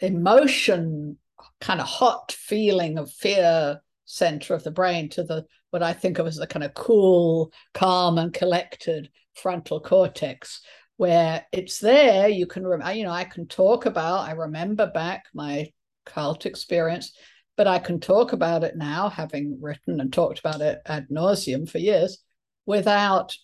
emotion 0.00 1.16
kind 1.60 1.80
of 1.80 1.86
hot 1.86 2.32
feeling 2.32 2.98
of 2.98 3.10
fear 3.10 3.80
center 4.04 4.54
of 4.54 4.62
the 4.64 4.70
brain 4.70 5.08
to 5.08 5.22
the 5.22 5.44
what 5.74 5.82
I 5.82 5.92
think 5.92 6.20
of 6.20 6.28
as 6.28 6.36
the 6.36 6.46
kind 6.46 6.62
of 6.62 6.72
cool, 6.72 7.52
calm, 7.72 8.16
and 8.18 8.32
collected 8.32 9.10
frontal 9.34 9.80
cortex, 9.80 10.60
where 10.98 11.44
it's 11.50 11.80
there. 11.80 12.28
You 12.28 12.46
can, 12.46 12.62
you 12.62 13.02
know, 13.02 13.10
I 13.10 13.24
can 13.24 13.48
talk 13.48 13.84
about. 13.84 14.20
I 14.20 14.34
remember 14.34 14.88
back 14.88 15.24
my 15.34 15.72
cult 16.06 16.46
experience, 16.46 17.12
but 17.56 17.66
I 17.66 17.80
can 17.80 17.98
talk 17.98 18.32
about 18.32 18.62
it 18.62 18.76
now, 18.76 19.08
having 19.08 19.58
written 19.60 20.00
and 20.00 20.12
talked 20.12 20.38
about 20.38 20.60
it 20.60 20.78
ad 20.86 21.08
nauseum 21.10 21.68
for 21.68 21.78
years, 21.78 22.22
without 22.66 23.36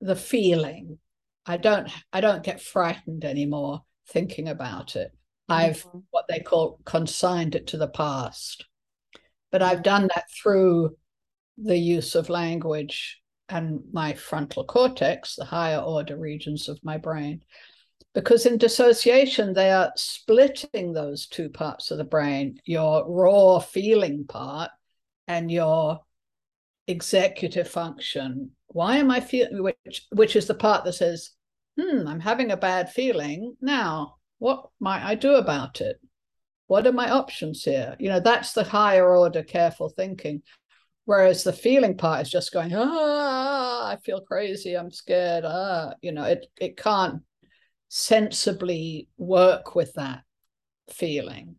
the 0.00 0.16
feeling. 0.16 0.98
I 1.44 1.58
don't. 1.58 1.90
I 2.14 2.22
don't 2.22 2.42
get 2.42 2.62
frightened 2.62 3.26
anymore 3.26 3.82
thinking 4.08 4.48
about 4.48 4.96
it. 4.96 5.12
I've 5.50 5.84
mm-hmm. 5.84 5.98
what 6.12 6.24
they 6.30 6.40
call 6.40 6.80
consigned 6.86 7.54
it 7.54 7.66
to 7.66 7.76
the 7.76 7.88
past. 7.88 8.64
But 9.52 9.60
I've 9.60 9.82
done 9.82 10.08
that 10.14 10.24
through 10.42 10.96
the 11.56 11.76
use 11.78 12.14
of 12.14 12.28
language 12.28 13.20
and 13.48 13.80
my 13.92 14.14
frontal 14.14 14.64
cortex, 14.64 15.36
the 15.36 15.44
higher 15.44 15.78
order 15.78 16.16
regions 16.16 16.68
of 16.68 16.78
my 16.82 16.96
brain. 16.96 17.42
Because 18.14 18.46
in 18.46 18.58
dissociation, 18.58 19.52
they 19.52 19.70
are 19.70 19.92
splitting 19.96 20.92
those 20.92 21.26
two 21.26 21.48
parts 21.48 21.90
of 21.90 21.98
the 21.98 22.04
brain 22.04 22.60
your 22.64 23.04
raw 23.08 23.58
feeling 23.58 24.24
part 24.26 24.70
and 25.26 25.50
your 25.50 26.00
executive 26.86 27.68
function. 27.68 28.50
Why 28.68 28.96
am 28.96 29.10
I 29.10 29.20
feeling, 29.20 29.62
which, 29.62 30.06
which 30.10 30.36
is 30.36 30.46
the 30.46 30.54
part 30.54 30.84
that 30.84 30.92
says, 30.94 31.30
hmm, 31.78 32.06
I'm 32.06 32.20
having 32.20 32.50
a 32.50 32.56
bad 32.56 32.90
feeling. 32.90 33.56
Now, 33.60 34.16
what 34.38 34.68
might 34.80 35.04
I 35.04 35.14
do 35.14 35.34
about 35.34 35.80
it? 35.80 36.00
What 36.66 36.86
are 36.86 36.92
my 36.92 37.10
options 37.10 37.62
here? 37.62 37.96
You 37.98 38.08
know, 38.08 38.20
that's 38.20 38.52
the 38.52 38.64
higher 38.64 39.14
order 39.14 39.42
careful 39.42 39.88
thinking. 39.88 40.42
Whereas 41.06 41.44
the 41.44 41.52
feeling 41.52 41.96
part 41.96 42.22
is 42.22 42.30
just 42.30 42.52
going, 42.52 42.72
ah, 42.74 43.86
I 43.88 43.96
feel 43.96 44.22
crazy, 44.22 44.74
I'm 44.74 44.90
scared. 44.90 45.44
Ah, 45.46 45.94
you 46.00 46.12
know, 46.12 46.24
it 46.24 46.46
it 46.60 46.76
can't 46.76 47.22
sensibly 47.88 49.08
work 49.18 49.74
with 49.74 49.92
that 49.94 50.22
feeling. 50.90 51.56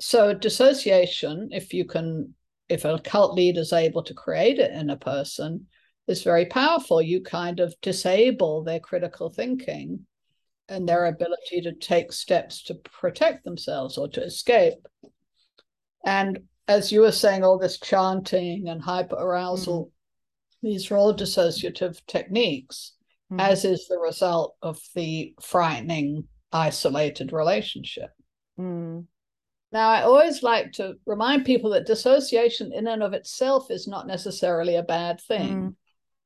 So 0.00 0.34
dissociation, 0.34 1.50
if 1.52 1.72
you 1.72 1.84
can, 1.84 2.34
if 2.68 2.84
a 2.84 2.98
cult 2.98 3.34
leader 3.34 3.60
is 3.60 3.72
able 3.72 4.02
to 4.04 4.14
create 4.14 4.58
it 4.58 4.72
in 4.72 4.90
a 4.90 4.96
person, 4.96 5.66
is 6.06 6.22
very 6.22 6.46
powerful. 6.46 7.00
You 7.00 7.22
kind 7.22 7.60
of 7.60 7.74
disable 7.82 8.64
their 8.64 8.80
critical 8.80 9.30
thinking 9.30 10.06
and 10.68 10.88
their 10.88 11.06
ability 11.06 11.60
to 11.62 11.72
take 11.74 12.12
steps 12.12 12.62
to 12.64 12.74
protect 12.74 13.44
themselves 13.44 13.98
or 13.98 14.08
to 14.08 14.24
escape. 14.24 14.86
And 16.04 16.40
as 16.66 16.90
you 16.90 17.00
were 17.00 17.12
saying, 17.12 17.44
all 17.44 17.58
this 17.58 17.78
chanting 17.78 18.68
and 18.68 18.82
hyperarousal, 18.82 19.86
mm-hmm. 19.86 20.66
these 20.66 20.90
are 20.90 20.96
all 20.96 21.14
dissociative 21.14 22.00
techniques, 22.06 22.92
mm-hmm. 23.30 23.40
as 23.40 23.64
is 23.64 23.86
the 23.86 23.98
result 23.98 24.56
of 24.62 24.80
the 24.94 25.34
frightening, 25.40 26.26
isolated 26.52 27.32
relationship. 27.32 28.10
Mm. 28.58 29.06
Now, 29.72 29.88
I 29.88 30.02
always 30.02 30.42
like 30.42 30.72
to 30.72 30.94
remind 31.04 31.44
people 31.44 31.70
that 31.70 31.86
dissociation 31.86 32.72
in 32.72 32.86
and 32.86 33.02
of 33.02 33.12
itself 33.12 33.70
is 33.70 33.88
not 33.88 34.06
necessarily 34.06 34.76
a 34.76 34.84
bad 34.84 35.20
thing. 35.20 35.74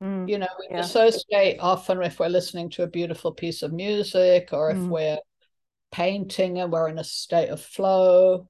Mm. 0.02 0.06
Mm. 0.06 0.28
You 0.28 0.38
know, 0.38 0.48
we 0.60 0.66
yeah. 0.70 0.82
dissociate 0.82 1.58
often 1.60 2.00
if 2.02 2.20
we're 2.20 2.28
listening 2.28 2.70
to 2.70 2.82
a 2.84 2.88
beautiful 2.88 3.32
piece 3.32 3.62
of 3.62 3.72
music 3.72 4.50
or 4.52 4.70
if 4.70 4.76
mm. 4.76 4.88
we're 4.88 5.18
painting 5.90 6.60
and 6.60 6.70
we're 6.70 6.88
in 6.88 6.98
a 6.98 7.04
state 7.04 7.48
of 7.48 7.60
flow. 7.60 8.48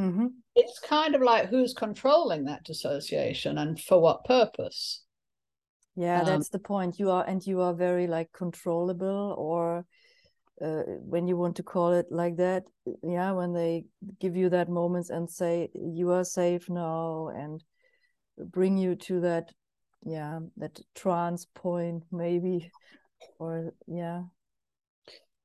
Mm-hmm 0.00 0.26
it's 0.54 0.78
kind 0.78 1.14
of 1.14 1.22
like 1.22 1.48
who's 1.48 1.74
controlling 1.74 2.44
that 2.44 2.64
dissociation 2.64 3.58
and 3.58 3.80
for 3.80 4.00
what 4.00 4.24
purpose? 4.24 5.02
Yeah 5.96 6.20
um, 6.20 6.26
that's 6.26 6.48
the 6.48 6.58
point. 6.58 6.98
You 6.98 7.10
are 7.10 7.24
and 7.26 7.44
you 7.46 7.60
are 7.60 7.74
very 7.74 8.06
like 8.06 8.32
controllable 8.32 9.34
or 9.38 9.84
uh, 10.62 10.82
when 11.00 11.26
you 11.26 11.36
want 11.36 11.56
to 11.56 11.62
call 11.62 11.92
it 11.92 12.06
like 12.10 12.36
that 12.36 12.64
yeah 13.02 13.32
when 13.32 13.52
they 13.52 13.84
give 14.20 14.36
you 14.36 14.48
that 14.48 14.68
moments 14.68 15.10
and 15.10 15.28
say 15.28 15.68
you 15.74 16.12
are 16.12 16.24
safe 16.24 16.70
now 16.70 17.28
and 17.34 17.64
bring 18.38 18.76
you 18.76 18.94
to 18.94 19.20
that 19.20 19.50
yeah 20.06 20.38
that 20.56 20.78
trance 20.94 21.46
point 21.54 22.04
maybe 22.12 22.70
or 23.38 23.72
yeah 23.86 24.22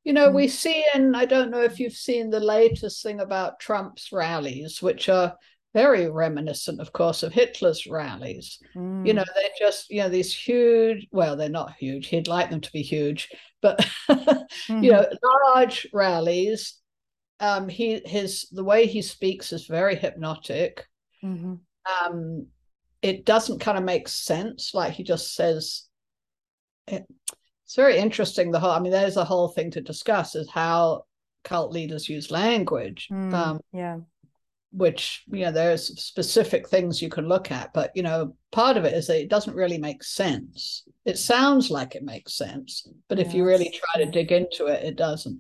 you 0.04 0.14
know, 0.14 0.30
mm. 0.30 0.36
we 0.36 0.48
see, 0.48 0.86
and 0.94 1.16
I 1.16 1.26
don't 1.26 1.52
know 1.52 1.62
if 1.62 1.80
you've 1.80 1.94
seen 1.94 2.30
the 2.30 2.40
latest 2.40 3.04
thing 3.04 3.20
about 3.20 3.60
Trump's 3.60 4.12
rallies, 4.12 4.82
which 4.82 5.10
are 5.10 5.36
very 5.74 6.10
reminiscent, 6.10 6.80
of 6.80 6.92
course, 6.94 7.22
of 7.22 7.34
Hitler's 7.34 7.86
rallies. 7.86 8.60
Mm. 8.76 9.06
You 9.06 9.14
know, 9.14 9.24
mm. 9.24 9.34
they're 9.36 9.50
just, 9.60 9.90
you 9.90 10.02
know, 10.02 10.10
these 10.10 10.34
huge, 10.34 11.08
well, 11.12 11.36
they're 11.36 11.50
not 11.50 11.76
huge. 11.78 12.08
He'd 12.08 12.28
like 12.28 12.50
them 12.50 12.62
to 12.62 12.72
be 12.72 12.82
huge, 12.82 13.30
but, 13.62 13.80
mm-hmm. 14.10 14.84
you 14.84 14.92
know, 14.92 15.06
large 15.46 15.88
rallies. 15.94 16.76
Um, 17.40 17.70
he, 17.70 18.02
his, 18.06 18.48
the 18.52 18.64
way 18.64 18.88
he 18.88 19.02
speaks 19.02 19.54
is 19.54 19.68
very 19.68 19.96
hypnotic. 19.96 20.86
Mm-hmm. 21.24 21.56
Um, 22.06 22.48
it 23.02 23.26
doesn't 23.26 23.60
kind 23.60 23.78
of 23.78 23.84
make 23.84 24.08
sense. 24.08 24.74
Like 24.74 24.94
he 24.94 25.04
just 25.04 25.34
says, 25.36 25.84
it, 26.88 27.06
it's 27.70 27.76
very 27.76 28.00
interesting. 28.00 28.50
The 28.50 28.60
whole, 28.60 28.72
I 28.72 28.80
mean, 28.80 28.92
there's 28.92 29.18
a 29.18 29.24
whole 29.24 29.48
thing 29.48 29.70
to 29.70 29.80
discuss 29.80 30.34
is 30.34 30.50
how 30.50 31.04
cult 31.44 31.72
leaders 31.72 32.10
use 32.10 32.32
language. 32.32 33.08
Mm, 33.12 33.32
um, 33.32 33.60
yeah. 33.72 33.98
Which, 34.72 35.24
you 35.28 35.46
know, 35.46 35.52
there's 35.52 36.02
specific 36.02 36.68
things 36.68 37.00
you 37.00 37.10
can 37.10 37.28
look 37.28 37.52
at, 37.52 37.72
but, 37.72 37.92
you 37.94 38.02
know, 38.02 38.36
part 38.52 38.76
of 38.76 38.86
it 38.86 38.96
is 38.96 39.06
that 39.06 39.22
it 39.22 39.30
doesn't 39.30 39.56
really 39.56 39.78
make 39.78 40.02
sense. 40.02 40.84
It 41.06 41.20
sounds 41.20 41.70
like 41.70 41.94
it 41.94 42.02
makes 42.02 42.34
sense, 42.34 42.88
but 43.08 43.20
yes. 43.20 43.28
if 43.28 43.36
you 43.36 43.46
really 43.46 43.70
try 43.70 44.04
to 44.04 44.10
dig 44.10 44.32
into 44.32 44.66
it, 44.66 44.84
it 44.84 44.96
doesn't. 44.96 45.40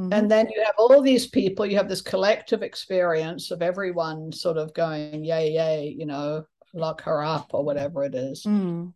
Mm-hmm. 0.00 0.12
And 0.12 0.28
then 0.28 0.48
you 0.48 0.60
have 0.64 0.74
all 0.76 1.02
these 1.02 1.28
people, 1.28 1.66
you 1.66 1.76
have 1.76 1.88
this 1.88 2.02
collective 2.02 2.64
experience 2.64 3.52
of 3.52 3.62
everyone 3.62 4.32
sort 4.32 4.56
of 4.56 4.74
going, 4.74 5.22
yay, 5.22 5.52
yay, 5.52 5.94
you 5.96 6.06
know, 6.06 6.46
lock 6.74 7.02
her 7.02 7.22
up 7.22 7.54
or 7.54 7.64
whatever 7.64 8.02
it 8.02 8.16
is. 8.16 8.42
Mm. 8.42 8.92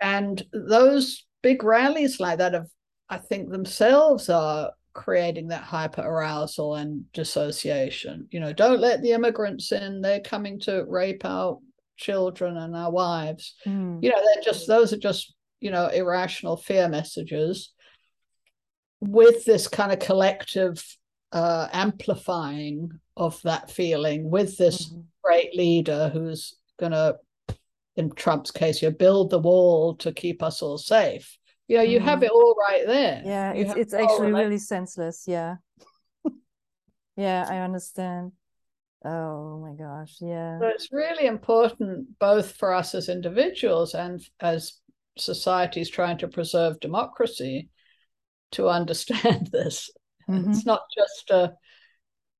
And 0.00 0.42
those 0.54 1.26
big 1.42 1.62
rallies 1.62 2.20
like 2.20 2.38
that 2.38 2.54
of 2.54 2.70
I 3.08 3.18
think 3.18 3.50
themselves 3.50 4.28
are 4.28 4.72
creating 4.92 5.48
that 5.48 5.62
hyper 5.62 6.02
arousal 6.02 6.74
and 6.74 7.10
dissociation. 7.12 8.26
You 8.30 8.40
know, 8.40 8.52
don't 8.52 8.80
let 8.80 9.00
the 9.00 9.12
immigrants 9.12 9.72
in, 9.72 10.00
they're 10.00 10.20
coming 10.20 10.58
to 10.60 10.84
rape 10.88 11.24
our 11.24 11.58
children 11.96 12.56
and 12.56 12.76
our 12.76 12.90
wives. 12.90 13.54
Mm. 13.66 14.02
You 14.02 14.10
know, 14.10 14.16
they're 14.16 14.42
just 14.42 14.66
those 14.66 14.92
are 14.92 14.98
just, 14.98 15.34
you 15.60 15.70
know, 15.70 15.88
irrational 15.88 16.56
fear 16.56 16.88
messages 16.88 17.72
with 19.00 19.44
this 19.44 19.68
kind 19.68 19.92
of 19.92 20.00
collective 20.00 20.84
uh, 21.32 21.68
amplifying 21.72 22.90
of 23.16 23.40
that 23.42 23.70
feeling 23.70 24.30
with 24.30 24.56
this 24.56 24.86
mm-hmm. 24.86 25.00
great 25.22 25.54
leader 25.56 26.10
who's 26.12 26.56
going 26.78 26.92
to 26.92 27.16
in 27.98 28.12
Trump's 28.12 28.52
case, 28.52 28.80
you 28.80 28.90
build 28.90 29.30
the 29.30 29.40
wall 29.40 29.96
to 29.96 30.12
keep 30.12 30.40
us 30.42 30.62
all 30.62 30.78
safe. 30.78 31.36
You 31.66 31.78
know, 31.78 31.82
you 31.82 31.98
mm. 31.98 32.04
have 32.04 32.22
it 32.22 32.30
all 32.30 32.56
right 32.68 32.86
there. 32.86 33.20
Yeah, 33.24 33.52
you 33.52 33.64
it's, 33.64 33.74
it's 33.74 33.94
actually 33.94 34.32
really 34.32 34.58
senseless. 34.58 35.24
Yeah. 35.26 35.56
yeah, 37.16 37.44
I 37.50 37.58
understand. 37.58 38.32
Oh 39.04 39.58
my 39.58 39.74
gosh. 39.74 40.16
Yeah. 40.20 40.60
So 40.60 40.66
it's 40.68 40.92
really 40.92 41.26
important 41.26 42.18
both 42.20 42.52
for 42.52 42.72
us 42.72 42.94
as 42.94 43.08
individuals 43.08 43.94
and 43.94 44.20
as 44.40 44.74
societies 45.18 45.90
trying 45.90 46.18
to 46.18 46.28
preserve 46.28 46.80
democracy 46.80 47.68
to 48.52 48.68
understand 48.68 49.48
this. 49.52 49.90
Mm-hmm. 50.30 50.52
It's 50.52 50.64
not 50.64 50.82
just 50.96 51.30
a, 51.30 51.54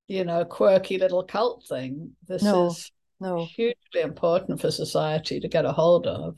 you 0.07 0.25
know, 0.25 0.45
quirky 0.45 0.99
little 0.99 1.25
cult 1.25 1.67
thing. 1.69 2.13
This 2.29 2.45
no, 2.45 2.69
is 2.69 2.93
no. 3.21 3.45
hugely 3.45 4.01
important 4.03 4.61
for 4.61 4.71
society 4.71 5.41
to 5.41 5.49
get 5.49 5.65
a 5.65 5.73
hold 5.73 6.07
of. 6.07 6.37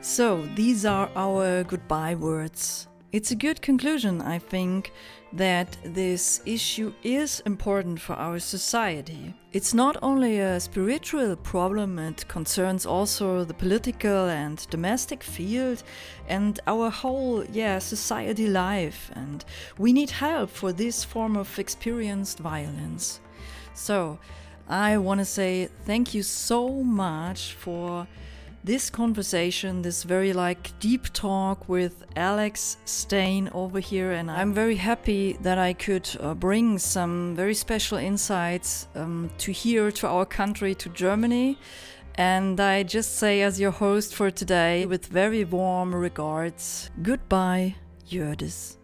So, 0.00 0.42
these 0.56 0.84
are 0.84 1.10
our 1.14 1.64
goodbye 1.64 2.14
words. 2.14 2.87
It's 3.10 3.30
a 3.30 3.36
good 3.36 3.62
conclusion, 3.62 4.20
I 4.20 4.38
think, 4.38 4.92
that 5.32 5.78
this 5.82 6.42
issue 6.44 6.92
is 7.02 7.40
important 7.46 8.00
for 8.00 8.12
our 8.12 8.38
society. 8.38 9.34
It's 9.50 9.72
not 9.72 9.96
only 10.02 10.40
a 10.40 10.60
spiritual 10.60 11.34
problem, 11.36 11.98
it 11.98 12.28
concerns 12.28 12.84
also 12.84 13.44
the 13.44 13.54
political 13.54 14.28
and 14.28 14.66
domestic 14.68 15.22
field 15.22 15.82
and 16.28 16.60
our 16.66 16.90
whole, 16.90 17.46
yeah, 17.46 17.78
society 17.78 18.46
life. 18.46 19.10
And 19.14 19.42
we 19.78 19.94
need 19.94 20.10
help 20.10 20.50
for 20.50 20.70
this 20.70 21.02
form 21.02 21.34
of 21.34 21.58
experienced 21.58 22.40
violence. 22.40 23.20
So, 23.72 24.18
I 24.68 24.98
want 24.98 25.20
to 25.20 25.24
say 25.24 25.70
thank 25.86 26.12
you 26.12 26.22
so 26.22 26.68
much 26.82 27.54
for 27.54 28.06
this 28.64 28.90
conversation, 28.90 29.82
this 29.82 30.02
very 30.02 30.32
like 30.32 30.78
deep 30.80 31.12
talk 31.12 31.68
with 31.68 32.04
Alex 32.16 32.78
Stein 32.84 33.50
over 33.52 33.80
here, 33.80 34.12
and 34.12 34.30
I'm 34.30 34.52
very 34.52 34.76
happy 34.76 35.38
that 35.42 35.58
I 35.58 35.72
could 35.72 36.08
uh, 36.20 36.34
bring 36.34 36.78
some 36.78 37.34
very 37.36 37.54
special 37.54 37.98
insights 37.98 38.88
um, 38.94 39.30
to 39.38 39.52
here, 39.52 39.90
to 39.92 40.08
our 40.08 40.26
country, 40.26 40.74
to 40.76 40.88
Germany. 40.88 41.58
And 42.14 42.58
I 42.58 42.82
just 42.82 43.16
say, 43.16 43.42
as 43.42 43.60
your 43.60 43.70
host 43.70 44.14
for 44.14 44.30
today, 44.30 44.86
with 44.86 45.06
very 45.06 45.44
warm 45.44 45.94
regards, 45.94 46.90
goodbye, 47.02 47.76
Jördis. 48.10 48.77